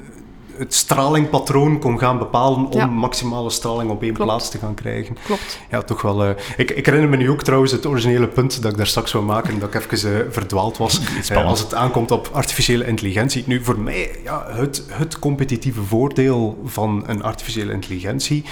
[0.58, 5.16] het stralingpatroon kon gaan bepalen om maximale straling op één plaats te gaan krijgen.
[5.24, 5.58] Klopt.
[5.70, 6.24] Ja, toch wel.
[6.24, 9.12] Uh, ik, ik, herinner me nu ook trouwens het originele punt dat ik daar straks
[9.12, 11.00] wou maken, dat ik even uh, verdwaald was.
[11.32, 13.44] Uh, als het aankomt op artificiële intelligentie.
[13.46, 18.44] Nu, voor mij, ja, het, het competitieve voordeel van een artificiële intelligentie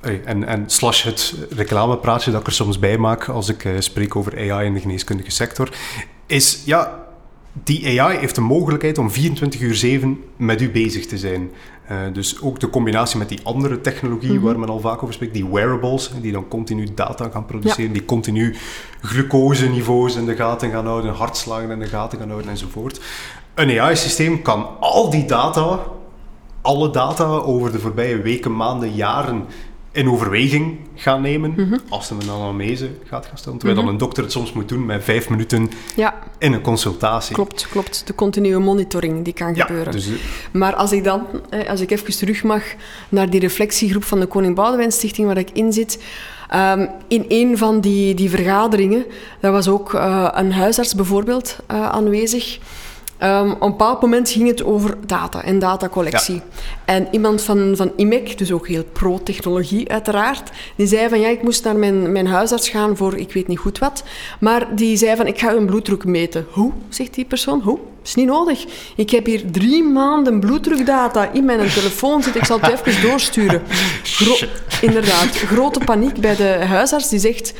[0.00, 4.52] en, en slash het reclamepraatje dat ik er soms bij maak als ik spreek over
[4.52, 5.68] AI in de geneeskundige sector,
[6.26, 7.03] is ja,
[7.62, 11.50] die AI heeft de mogelijkheid om 24 uur 7 met u bezig te zijn.
[11.90, 14.44] Uh, dus ook de combinatie met die andere technologie mm -hmm.
[14.44, 18.04] waar men al vaak over spreekt, die wearables, die dan continu data gaan produceren, die
[18.04, 18.54] continu
[19.00, 23.00] glucoseniveaus in de gaten gaan houden, hartslagen in de gaten gaan houden enzovoort.
[23.54, 25.78] Een AI-systeem kan al die data,
[26.62, 29.44] alle data over de voorbije weken, maanden, jaren
[29.94, 31.76] in overweging gaan nemen mhm.
[31.88, 33.58] als ze een anamnese gaat gaan stellen.
[33.58, 33.94] Terwijl dan mhm.
[33.94, 36.18] een dokter het soms moet doen met vijf minuten ja.
[36.38, 37.34] in een consultatie.
[37.34, 38.06] Klopt, klopt.
[38.06, 39.92] De continue monitoring die kan gebeuren.
[39.92, 40.08] Dus,
[40.52, 41.26] maar als ik dan,
[41.68, 42.62] als ik even terug mag
[43.08, 46.02] naar die reflectiegroep van de Koning Boudewijn Stichting waar ik in zit.
[46.54, 49.04] Um, in een van die, die vergaderingen,
[49.40, 52.58] daar was ook uh, een huisarts bijvoorbeeld uh, aanwezig.
[53.22, 56.42] Um, op een bepaald moment ging het over data en datacollectie.
[56.84, 61.42] En iemand van, van IMEC, dus ook heel pro-technologie uiteraard, die zei van ja, ik
[61.42, 64.04] moest naar mijn, mijn huisarts gaan voor ik weet niet goed wat.
[64.40, 66.46] Maar die zei van ik ga uw bloeddruk meten.
[66.50, 66.72] Hoe?
[66.88, 67.60] Zegt die persoon.
[67.60, 67.78] Hoe?
[68.04, 68.64] is niet nodig.
[68.96, 72.40] Ik heb hier drie maanden bloeddrukdata in mijn telefoon zitten.
[72.40, 73.62] Ik zal het even doorsturen.
[74.80, 77.52] inderdaad, grote paniek bij de huisarts die zegt...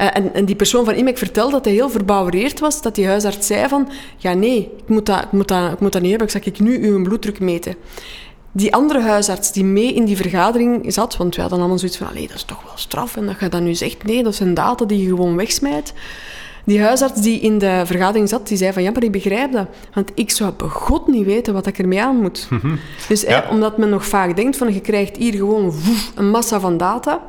[0.00, 2.82] Uh, en, en, die persoon van IMEC vertelde dat hij heel verbouwereerd was.
[2.82, 3.88] Dat die huisarts zei van...
[4.16, 6.26] Ja, nee, ik moet dat, ik moet dat, ik moet dat niet hebben.
[6.26, 7.74] Ik zeg, ik nu uw bloeddruk meten.
[8.52, 11.16] Die andere huisarts die mee in die vergadering zat...
[11.16, 12.08] Want wij hadden allemaal zoiets van...
[12.08, 13.16] Allee, dat is toch wel straf.
[13.16, 14.04] En dat je dan nu zegt...
[14.04, 15.92] Nee, dat zijn data die je gewoon wegsmijt.
[16.64, 19.66] Die huisarts die in de vergadering zat, die zei van ja, maar ik begrijp dat.
[19.94, 22.46] Want ik zou God niet weten wat ik ermee aan moet.
[22.50, 22.76] Mhm.
[23.08, 25.74] Dus omdat men nog vaak denkt van je krijgt hier gewoon
[26.14, 27.20] een massa van data.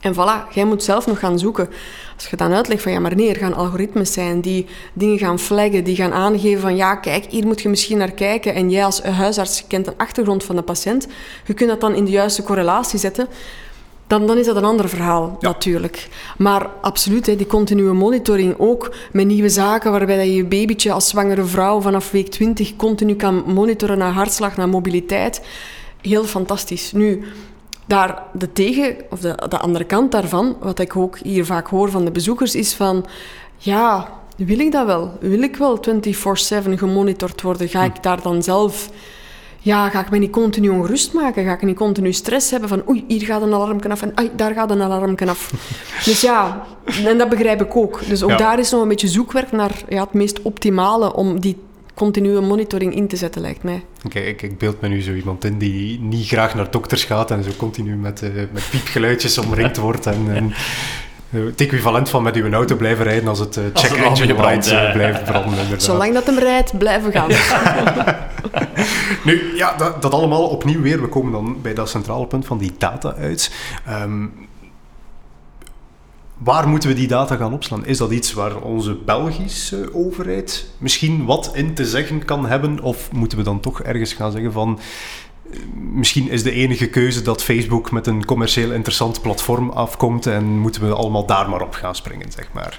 [0.00, 1.68] En voilà, jij moet zelf nog gaan zoeken.
[2.14, 5.38] Als je dan uitlegt van ja, maar nee, er gaan algoritmes zijn die dingen gaan
[5.38, 8.54] flaggen, die gaan aangeven van ja, kijk, hier moet je misschien naar kijken.
[8.54, 11.06] En jij als huisarts kent de achtergrond van de patiënt.
[11.46, 13.28] Je kunt dat dan in de juiste correlatie zetten
[14.12, 16.08] dan, dan is dat een ander verhaal natuurlijk.
[16.38, 20.92] Maar absoluut, hè, die continue monitoring ook met nieuwe zaken waarbij dat je je babytje
[20.92, 25.42] als zwangere vrouw vanaf week 20 continu kan monitoren naar hartslag, naar mobiliteit.
[26.00, 26.92] Heel fantastisch.
[26.92, 27.24] Nu,
[27.86, 31.90] daar de tegen, of de, de andere kant daarvan, wat ik ook hier vaak hoor
[31.90, 33.06] van de bezoekers, is van
[33.56, 35.12] ja, wil ik dat wel?
[35.20, 37.68] Wil ik wel 24-7 gemonitord worden?
[37.68, 38.90] Ga ik daar dan zelf
[39.64, 41.44] ja, ga ik me niet continu ongerust maken?
[41.44, 44.52] Ga ik niet continu stress hebben van oei, hier gaat een alarm af en daar
[44.52, 45.52] gaat een alarm af.
[46.04, 46.66] dus ja,
[47.04, 48.08] en dat begrijp ik ook.
[48.08, 51.56] Dus ook daar is nog een beetje zoekwerk naar ja, het meest optimale om die
[51.94, 53.84] continue monitoring in te zetten, lijkt mij.
[54.04, 57.30] Oké, ik, ik, beeld me nu zo iemand in die niet graag naar dokters gaat
[57.30, 60.52] en zo continu met, uh, met piepgeluidjes omringd wordt en, en
[61.40, 64.92] het equivalent van met uw auto blijven rijden als het uh, check engine light uh,
[64.92, 65.80] blijft branden.
[65.80, 67.30] Zolang dat hem rijdt, blijven gaan.
[69.24, 71.00] nu, ja, dat, dat, allemaal opnieuw weer.
[71.00, 73.52] We komen dan bij dat centrale punt van die data uit.
[73.88, 74.32] Um,
[76.44, 77.86] waar moeten we die data gaan opslaan?
[77.86, 82.80] Is dat iets waar onze Belgische overheid misschien wat in te zeggen kan hebben?
[82.80, 84.78] Of moeten we dan toch ergens gaan zeggen van
[85.74, 90.88] misschien is de enige keuze dat Facebook met een commercieel interessant platform afkomt en moeten
[90.88, 92.78] we allemaal daar maar op gaan springen, zeg maar.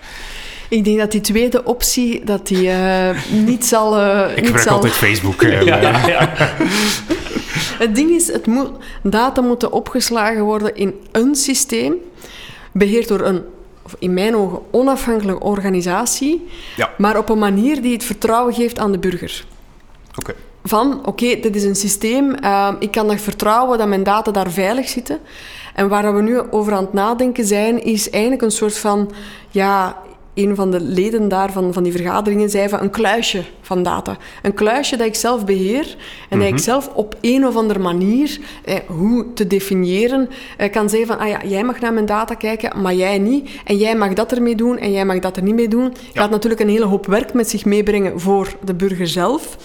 [0.69, 3.09] Ik denk dat die tweede optie dat die, uh,
[3.45, 3.99] niet zal.
[3.99, 4.75] Uh, Ik gebruik zal...
[4.75, 5.41] altijd Facebook.
[5.51, 6.33] ja, ja, ja.
[7.83, 8.71] het ding is, het moet,
[9.03, 11.93] data moeten opgeslagen worden in een systeem,
[12.73, 13.43] beheerd door een,
[13.99, 16.47] in mijn ogen, onafhankelijke organisatie,
[16.97, 19.45] maar op een manier die het vertrouwen geeft aan de burger.
[20.19, 24.31] Oké van, oké, dit is een systeem, uh, ik kan nog vertrouwen dat mijn data
[24.31, 25.19] daar veilig zitten.
[25.73, 29.11] En waar we nu over aan het nadenken zijn, is eigenlijk een soort van,
[29.49, 29.97] ja,
[30.33, 34.17] een van de leden daarvan van die vergaderingen zei van een kluisje van data.
[34.41, 35.95] Een kluisje dat ik zelf beheer
[36.29, 36.63] en dat ik mhm.
[36.63, 41.27] zelf op een of andere manier, eh, hoe te definiëren, eh, kan zeggen van, ah
[41.27, 43.49] ja, jij mag naar mijn data kijken, maar jij niet.
[43.65, 45.93] En jij mag dat ermee doen en jij mag dat er niet mee doen.
[46.13, 46.21] Ja.
[46.21, 49.57] Gaat natuurlijk een hele hoop werk met zich meebrengen voor de burger zelf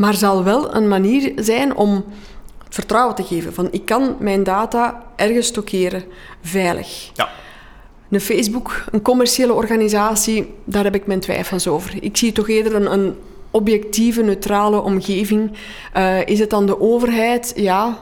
[0.00, 2.04] maar zal wel een manier zijn om
[2.68, 3.54] vertrouwen te geven.
[3.54, 6.04] Van ik kan mijn data ergens stockeren,
[6.42, 7.10] veilig.
[7.14, 7.28] Ja.
[8.10, 12.02] Een Facebook, een commerciële organisatie, daar heb ik mijn twijfels over.
[12.02, 13.14] Ik zie toch eerder een,
[13.50, 15.52] objectieve, neutrale omgeving.
[15.96, 17.52] Uh, is het dan de overheid?
[17.56, 17.98] Ja,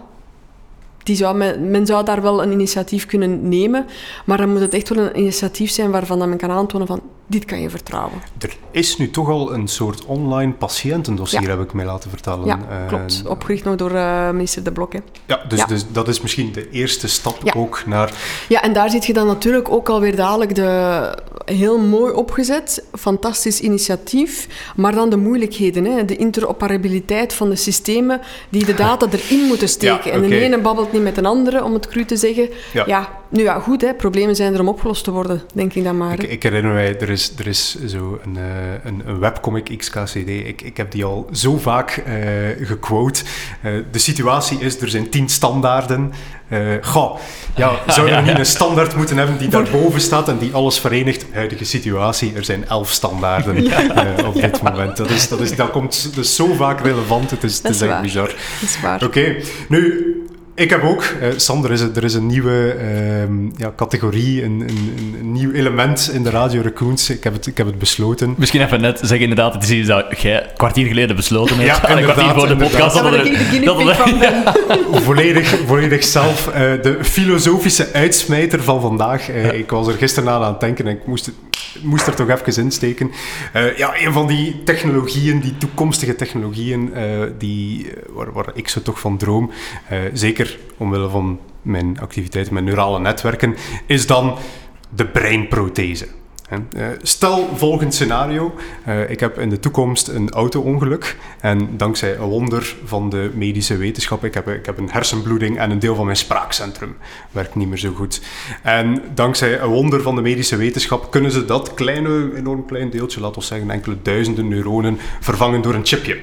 [1.02, 3.86] die zou men, men, zou daar wel een initiatief kunnen nemen,
[4.24, 7.45] maar dan moet het echt wel een initiatief zijn waarvan men kan aantonen van dit
[7.45, 8.22] kan je vertrouwen.
[8.39, 12.47] Er is nu toch al een soort online patiëntendossier, heb ik mij laten vertellen.
[12.47, 12.59] Ja,
[12.89, 13.22] klopt.
[13.26, 14.93] Opgericht nog door uh, minister De Blok.
[14.93, 14.99] Hè.
[15.26, 18.12] Ja, dus, dus dat is misschien de eerste stap ook naar...
[18.49, 21.18] Ja, en daar zit je dan natuurlijk ook alweer dadelijk de...
[21.45, 26.05] Heel mooi opgezet, fantastisch initiatief, maar dan de moeilijkheden, hè?
[26.05, 30.12] de interoperabiliteit van de systemen die de data erin moeten steken.
[30.12, 32.49] En de ene babbelt niet met de andere, om het cru te zeggen.
[32.87, 35.97] Ja, nu ja, goed, hè, problemen zijn er om opgelost te worden, denk ik dan
[35.97, 36.12] maar.
[36.12, 38.45] Ik, ik herinner mij, er is, er is zo een, uh,
[38.85, 40.29] een, een, webcomic XKCD.
[40.29, 42.14] Ik, ik heb die al zo vaak uh,
[42.66, 43.22] gequote.
[43.64, 46.12] Uh, de situatie is, er zijn tien standaarden.
[46.81, 47.18] goh,
[47.57, 51.26] ja, zouden we niet een standaard moeten hebben die daarboven staat en die alles verenigt?
[51.33, 53.57] Huidige situatie, er zijn elf standaarden
[54.26, 54.97] op dit moment.
[54.97, 58.01] Dat, is, dat, is, dat komt dus zo vaak relevant, het is, het is echt
[58.01, 58.26] bizar.
[58.26, 59.05] Dat is waar.
[59.05, 59.37] Oké,
[59.68, 60.14] nu
[60.59, 61.04] ik heb ook.
[61.22, 66.11] Uh, Sander, is er is een nieuwe uh, ja, categorie, een, een, een, nieuw element
[66.12, 67.11] in de Radio Raccoons.
[67.11, 68.34] Ik heb het, ik heb het besloten.
[68.36, 71.80] Misschien even net zeggen, inderdaad, het is iets dat jij een kwartier geleden besloten hebt.
[71.82, 72.94] Ja, een kwartier voor de podcast.
[72.94, 73.24] Dat, dat,
[73.64, 74.42] dat, dat, van ben.
[75.09, 76.46] volledig, volledig zelf.
[76.46, 79.30] Uh, de filosofische uitsmijter van vandaag.
[79.30, 79.50] Uh, ja.
[79.50, 81.30] Ik was er gisteren aan aan het denken en ik moest,
[81.83, 83.11] moest er toch even insteken.
[83.76, 86.93] ja, een van die technologieën, die toekomstige technologieën,
[87.39, 89.51] die, waar, waar ik zo toch van droom,
[90.12, 93.57] zeker omwille van mijn activiteiten met neurale netwerken,
[93.87, 94.39] is dan
[94.95, 96.07] de breinprothese.
[96.49, 98.55] Eh, stel volgend scenario:
[98.88, 103.76] uh, ik heb in de toekomst een auto-ongeluk en dankzij een wonder van de medische
[103.76, 106.96] wetenschap, ik heb, ik heb een hersenbloeding en een deel van mijn spraakcentrum
[107.30, 108.22] werkt niet meer zo goed.
[108.62, 113.20] En dankzij een wonder van de medische wetenschap kunnen ze dat kleine, enorm klein deeltje,
[113.20, 116.18] laten we zeggen enkele duizenden neuronen, vervangen door een chipje.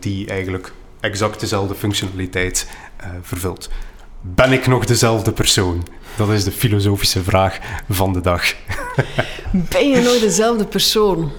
[0.00, 2.70] Die eigenlijk exact dezelfde functionaliteit
[3.00, 3.70] uh, vervult.
[4.26, 5.86] Ben ik nog dezelfde persoon?
[6.16, 7.58] Dat is de filosofische vraag
[7.88, 8.54] van de dag.
[9.52, 11.32] ben je nog dezelfde persoon?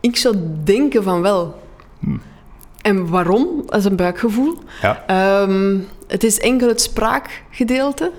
[0.00, 1.62] Ik zou denken van wel.
[2.00, 2.16] Hm.
[2.82, 3.62] En waarom?
[3.66, 4.58] Dat is een buikgevoel.
[4.82, 5.42] Ja.
[5.42, 8.12] Um, het is enkel het spraakgedeelte.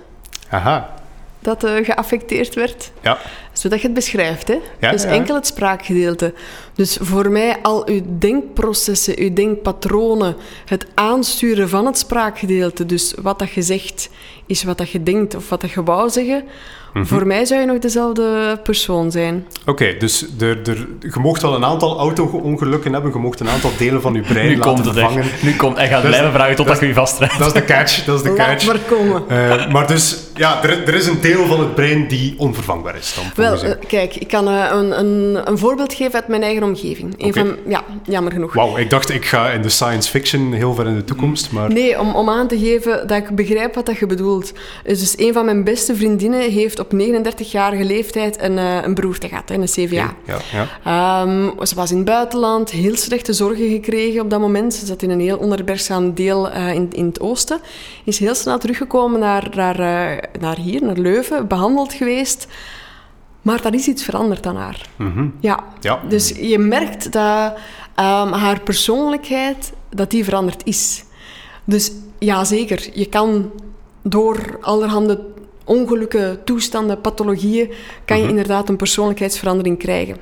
[0.50, 0.98] Aha
[1.40, 2.92] dat uh, geaffecteerd werd.
[3.02, 3.18] Ja.
[3.60, 4.48] Zodat je het beschrijft.
[4.48, 4.60] Hè?
[4.80, 6.34] Ja, dus enkel het spraakgedeelte.
[6.74, 10.36] Dus voor mij al uw denkprocessen, uw denkpatronen,
[10.66, 12.86] het aansturen van het spraakgedeelte.
[12.86, 14.10] Dus wat dat je zegt
[14.46, 16.44] is wat dat je denkt of wat dat je wou zeggen.
[16.94, 17.06] Mhm.
[17.06, 19.48] Voor mij zou je nog dezelfde persoon zijn.
[19.66, 23.72] Oké, dus er, er, je mocht wel een aantal auto-ongelukken hebben, je mocht een aantal
[23.78, 25.26] delen van je brein nu laten komt vervangen.
[25.42, 27.38] Nu komt hij gaat blijven vragen totdat je je vastrijdt.
[27.38, 28.66] Dat is de catch, dat is de catch.
[28.66, 29.24] maar komen.
[29.32, 33.14] Uh, maar dus, ja, er, er, is een deel van het brein die onvervangbaar is.
[33.16, 36.64] Dan, wel, uh, kijk, ik kan uh, een, een, een, voorbeeld geven uit mijn eigen
[36.64, 37.14] omgeving.
[37.18, 37.46] Een okay.
[37.46, 38.54] van, ja, jammer genoeg.
[38.54, 41.72] Wauw, ik dacht ik ga in de science fiction heel ver in de toekomst, maar...
[41.72, 44.54] Nee, om, om aan te geven dat ik begrijp wat dat je bedoelt.
[44.84, 49.28] Dus een van mijn beste vriendinnen heeft op 39 jarige leeftijd een, uh, een broerte
[49.28, 50.14] gehad, een CVA.
[50.26, 50.38] Ja,
[50.84, 51.22] ja.
[51.22, 54.74] Um, ze was in het buitenland, heel slechte zorgen gekregen op dat moment.
[54.74, 57.60] Ze zat in een heel onderbergzaam deel uh, in, in het oosten.
[58.04, 62.48] Is heel snel teruggekomen naar, naar, uh, naar hier, naar Leuven, behandeld geweest.
[63.42, 64.90] Maar daar is iets veranderd aan haar.
[64.96, 65.34] Mm -hmm.
[65.40, 65.64] ja.
[65.80, 66.02] ja.
[66.08, 67.54] Dus je merkt dat
[67.96, 71.04] um, haar persoonlijkheid dat die veranderd is.
[71.64, 72.90] Dus ja, zeker.
[72.94, 73.52] Je kan
[74.02, 75.26] door allerhande
[75.64, 77.72] ongelukken, toestanden, pathologieën,
[78.06, 78.32] kan je mhm.
[78.32, 80.18] inderdaad een persoonlijkheidsverandering krijgen.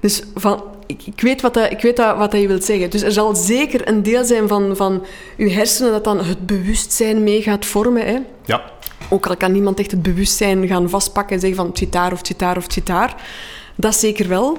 [0.00, 2.90] Dus van, ik, ik weet, wat, dat, ik weet dat, wat dat je wilt zeggen.
[2.90, 5.04] Dus er zal zeker een deel zijn van, van
[5.36, 8.06] je hersenen dat dan het bewustzijn mee gaat vormen.
[8.06, 8.18] Hè?
[8.44, 8.62] Ja.
[9.10, 12.28] Ook al kan niemand echt het bewustzijn gaan vastpakken en zeggen van het daar of
[12.28, 13.22] het daar of het daar.
[13.74, 14.58] Dat zeker wel.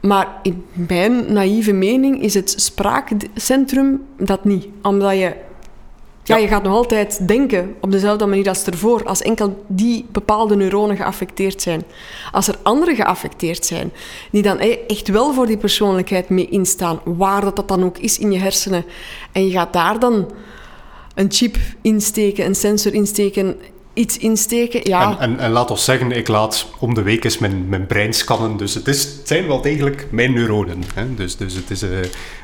[0.00, 4.66] Maar in mijn naïeve mening is het spraakcentrum dat niet.
[4.82, 5.34] Omdat je
[6.24, 10.56] ja, je gaat nog altijd denken op dezelfde manier als ervoor, als enkel die bepaalde
[10.56, 11.82] neuronen geaffecteerd zijn.
[12.32, 13.92] Als er andere geaffecteerd zijn,
[14.30, 18.18] die dan echt wel voor die persoonlijkheid mee instaan, waar dat, dat dan ook is
[18.18, 18.84] in je hersenen,
[19.32, 20.30] en je gaat daar dan
[21.14, 23.56] een chip insteken, een sensor insteken,
[23.94, 25.10] iets insteken, ja.
[25.10, 28.12] En, en, en laat ons zeggen, ik laat om de week eens mijn, mijn brein
[28.12, 30.82] scannen, dus het, is, het zijn wel degelijk mijn neuronen.
[30.94, 31.14] Hè?
[31.14, 31.82] Dus, dus het is...
[31.82, 31.90] Uh,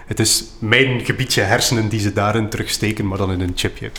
[0.07, 3.91] het is mijn gebiedje hersenen die ze daarin terugsteken, maar dan in een chipje.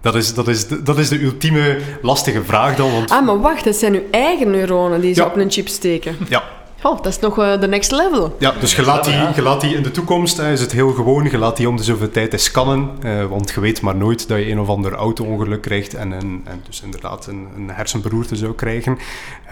[0.00, 2.92] Dat is, dat is, de, dat is de ultieme lastige vraag dan.
[2.92, 3.10] Want...
[3.10, 6.16] Ah, maar wacht, het zijn uw eigen neuronen die ze op een chip steken.
[6.28, 6.42] Ja.
[6.82, 8.36] Oh, dat is nog uh, de next level.
[8.38, 10.92] Ja, dus je laat die, je laat die in de toekomst, hè, is het heel
[10.92, 13.96] gewoon, je laat die om de zoveel tijd eens scannen, uh, want je weet maar
[13.96, 17.70] nooit dat je een of ander auto-ongeluk krijgt en, en, en dus inderdaad een, een
[17.70, 18.98] hersenberoerte zou krijgen.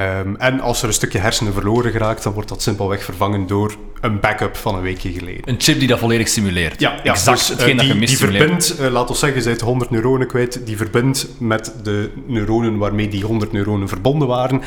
[0.00, 3.74] Um, en als er een stukje hersenen verloren geraakt, dan wordt dat simpelweg vervangen door
[4.00, 5.48] een backup van een weekje geleden.
[5.48, 6.80] Een chip die dat volledig simuleert.
[6.80, 9.38] Ja, ja exact dus, hetgeen uh, die, dat je Die verbindt, uh, laat ons zeggen,
[9.38, 14.28] je bent 100 neuronen kwijt, die verbindt met de neuronen waarmee die 100 neuronen verbonden
[14.28, 14.62] waren.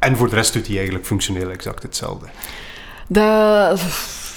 [0.00, 2.26] En voor de rest doet hij eigenlijk functioneel exact hetzelfde.
[3.06, 3.80] Dat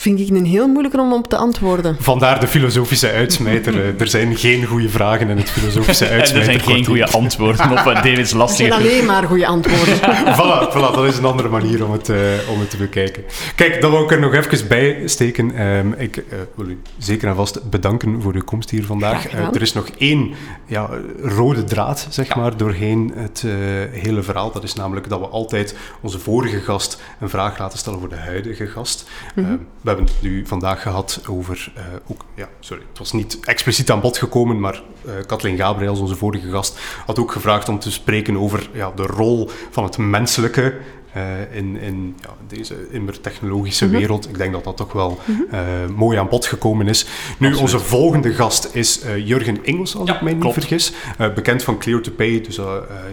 [0.04, 1.98] vind ik een heel moeilijke om op te antwoorden.
[2.00, 3.74] Vandaar de filosofische uitsmijter.
[3.82, 6.38] Eh, er zijn geen goede vragen in het filosofische uitsmijter.
[6.38, 8.70] er zijn geen goede antwoorden op David's lastige...
[8.70, 9.96] Er zijn alleen maar goede antwoorden.
[10.40, 12.18] voilà, voilà, dat is een andere manier om het, uh,
[12.50, 13.24] om het te bekijken.
[13.56, 15.62] Kijk, dat wil ik er nog even bij steken.
[15.62, 16.24] Um, ik uh,
[16.56, 19.32] wil u zeker en vast bedanken voor uw komst hier vandaag.
[19.32, 20.34] er is nog één
[20.66, 20.90] ja,
[21.22, 22.36] rode draad, zeg ja.
[22.36, 23.46] maar, doorheen het
[23.92, 24.52] hele verhaal.
[24.52, 28.16] Dat is namelijk dat we altijd onze vorige gast een vraag laten stellen voor de
[28.16, 29.10] huidige gast.
[29.36, 33.40] Mm -hmm hebben het nu vandaag gehad over, uh, ook, ja, sorry, het was niet
[33.46, 37.80] expliciet aan bod gekomen, maar uh, Kathleen Gabriels, onze vorige gast, had ook gevraagd om
[37.80, 40.78] te spreken over ja, de rol van het menselijke
[41.18, 44.00] uh, in, in ja, deze immer technologische mm -hmm.
[44.00, 44.30] wereld.
[44.30, 45.48] Ik denk dat dat toch wel -hmm.
[45.54, 45.60] uh,
[45.96, 47.04] mooi aan bod gekomen is.
[47.04, 47.60] Nu, Absoluut.
[47.60, 50.56] onze volgende gast is uh, Jurgen Engels, als ja, ik mij klopt.
[50.56, 50.94] niet vergis.
[51.36, 52.60] bekend van Clear to Pay, dus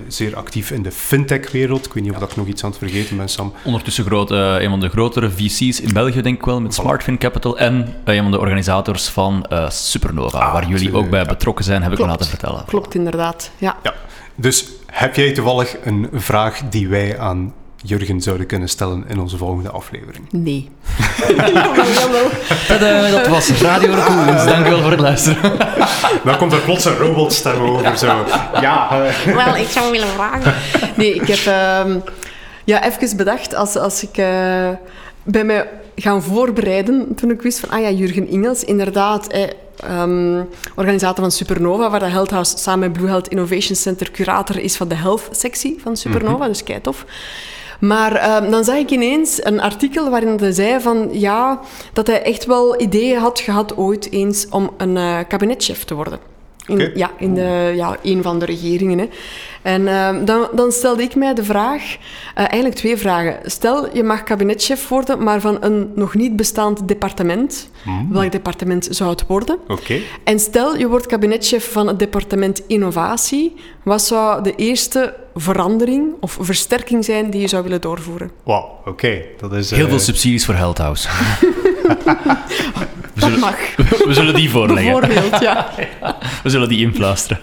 [0.09, 1.86] zeer actief in de fintech-wereld.
[1.86, 3.53] Ik weet niet of ik nog iets aan het vergeten ben, Sam.
[3.64, 6.82] Ondertussen groot, een van de grotere VC's in België, denk ik wel, met voilà.
[6.82, 7.59] SmartFin Capital.
[7.59, 11.92] En een van de organisators van Supernova, ah, waar jullie ook bij betrokken zijn, heb
[11.92, 12.64] ik me laten vertellen.
[12.66, 13.51] Klopt, inderdaad.
[13.59, 13.76] Ja.
[13.82, 13.94] ja.
[14.34, 19.37] Dus heb jij toevallig een vraag die wij aan Jurgen zouden kunnen stellen in onze
[19.37, 20.24] volgende aflevering.
[20.31, 20.68] Nee.
[23.11, 24.45] Dat was Radio Raccoons.
[24.45, 25.59] Dank u wel voor het luisteren.
[26.24, 27.99] Dan komt er plots een robotstem over.
[27.99, 28.24] Zo.
[28.61, 28.89] Ja.
[29.24, 30.55] Wel, ik zou willen vragen.
[30.97, 31.39] Nee, ik heb
[31.87, 32.03] um,
[32.64, 34.68] ja, even bedacht als, als ik uh,
[35.22, 39.43] bij mij gaan voorbereiden toen ik wist van, ah ja, Jurgen Ingels, inderdaad, eh,
[40.03, 44.59] um, organisator van Supernova, waar de Health House samen met Blue Health Innovation Center curator
[44.59, 46.49] is van de health-sectie van Supernova, mm -hmm.
[46.49, 47.05] dus kei tof.
[47.81, 51.61] Maar um, dan zag ik ineens een artikel waarin hij zei van ja,
[51.93, 56.30] dat hij echt wel ideeën had gehad ooit eens om een uh, kabinetchef te worden.
[56.71, 56.93] In, okay.
[56.95, 58.99] Ja, in de, ja, een van de regeringen.
[58.99, 59.09] Hè.
[59.62, 61.97] En uh, dan, dan, stelde ik mij de vraag, uh,
[62.35, 63.51] eigenlijk twee vragen.
[63.51, 67.71] Stel, je mag kabinetchef worden, maar van een nog niet bestaand departement.
[67.85, 68.12] Mm.
[68.12, 69.59] Welk departement zou het worden?
[69.68, 70.03] Okay.
[70.25, 73.55] En stel, je wordt kabinetchef van het departement innovatie.
[73.83, 78.31] Wat zou de eerste verandering of versterking zijn die je zou willen doorvoeren?
[78.45, 78.89] Wauw, oké.
[78.89, 79.27] Okay.
[79.41, 79.71] Dat is...
[79.71, 79.89] Heel uh...
[79.89, 81.09] veel subsidies voor Health House.
[83.15, 83.57] We zullen, mag.
[84.07, 85.01] We zullen die voorleggen.
[85.01, 85.71] Bijvoorbeeld, ja.
[86.43, 87.43] We zullen die influisteren.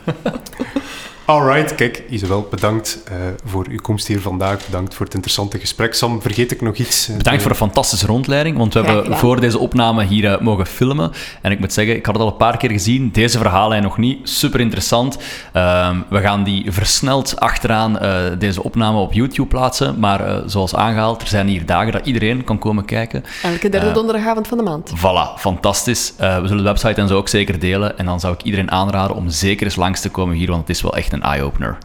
[1.27, 3.15] Alright, kijk, Isabel, bedankt uh,
[3.45, 4.65] voor uw komst hier vandaag.
[4.65, 5.93] Bedankt voor het interessante gesprek.
[5.93, 7.09] Sam, vergeet ik nog iets?
[7.09, 10.39] Uh, bedankt voor een fantastische rondleiding, want we hebben ja, voor deze opname hier uh,
[10.39, 11.11] mogen filmen.
[11.41, 13.11] En ik moet zeggen, ik had het al een paar keer gezien.
[13.11, 14.29] Deze verhaallijn nog niet.
[14.29, 15.17] Super interessant.
[15.53, 17.99] Ehm, we gaan die versneld achteraan
[18.39, 19.99] deze opname op YouTube plaatsen.
[19.99, 23.23] Maar zoals aangehaald, er zijn hier dagen dat iedereen kan komen kijken.
[23.43, 24.93] Elke derde donderdagavond van de maand.
[24.95, 26.13] Voilà, fantastisch.
[26.17, 27.97] we zullen de website en zo ook zeker delen.
[27.97, 30.69] En dan zou ik iedereen aanraden om zeker eens langs te komen hier, want het
[30.69, 31.77] is wel echt een een eye-opener.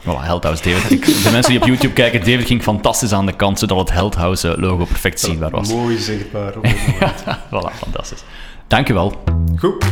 [0.00, 1.24] Voilà, Heldhouse David.
[1.24, 4.54] de mensen die op YouTube kijken, David ging fantastisch aan de kant, zodat het Heldhouse
[4.60, 5.68] logo perfect zichtbaar was.
[5.68, 6.66] Mooi zichtbaar op
[7.52, 8.24] voilà, fantastisch.
[8.68, 9.22] Dankjewel.
[9.56, 9.84] Goed.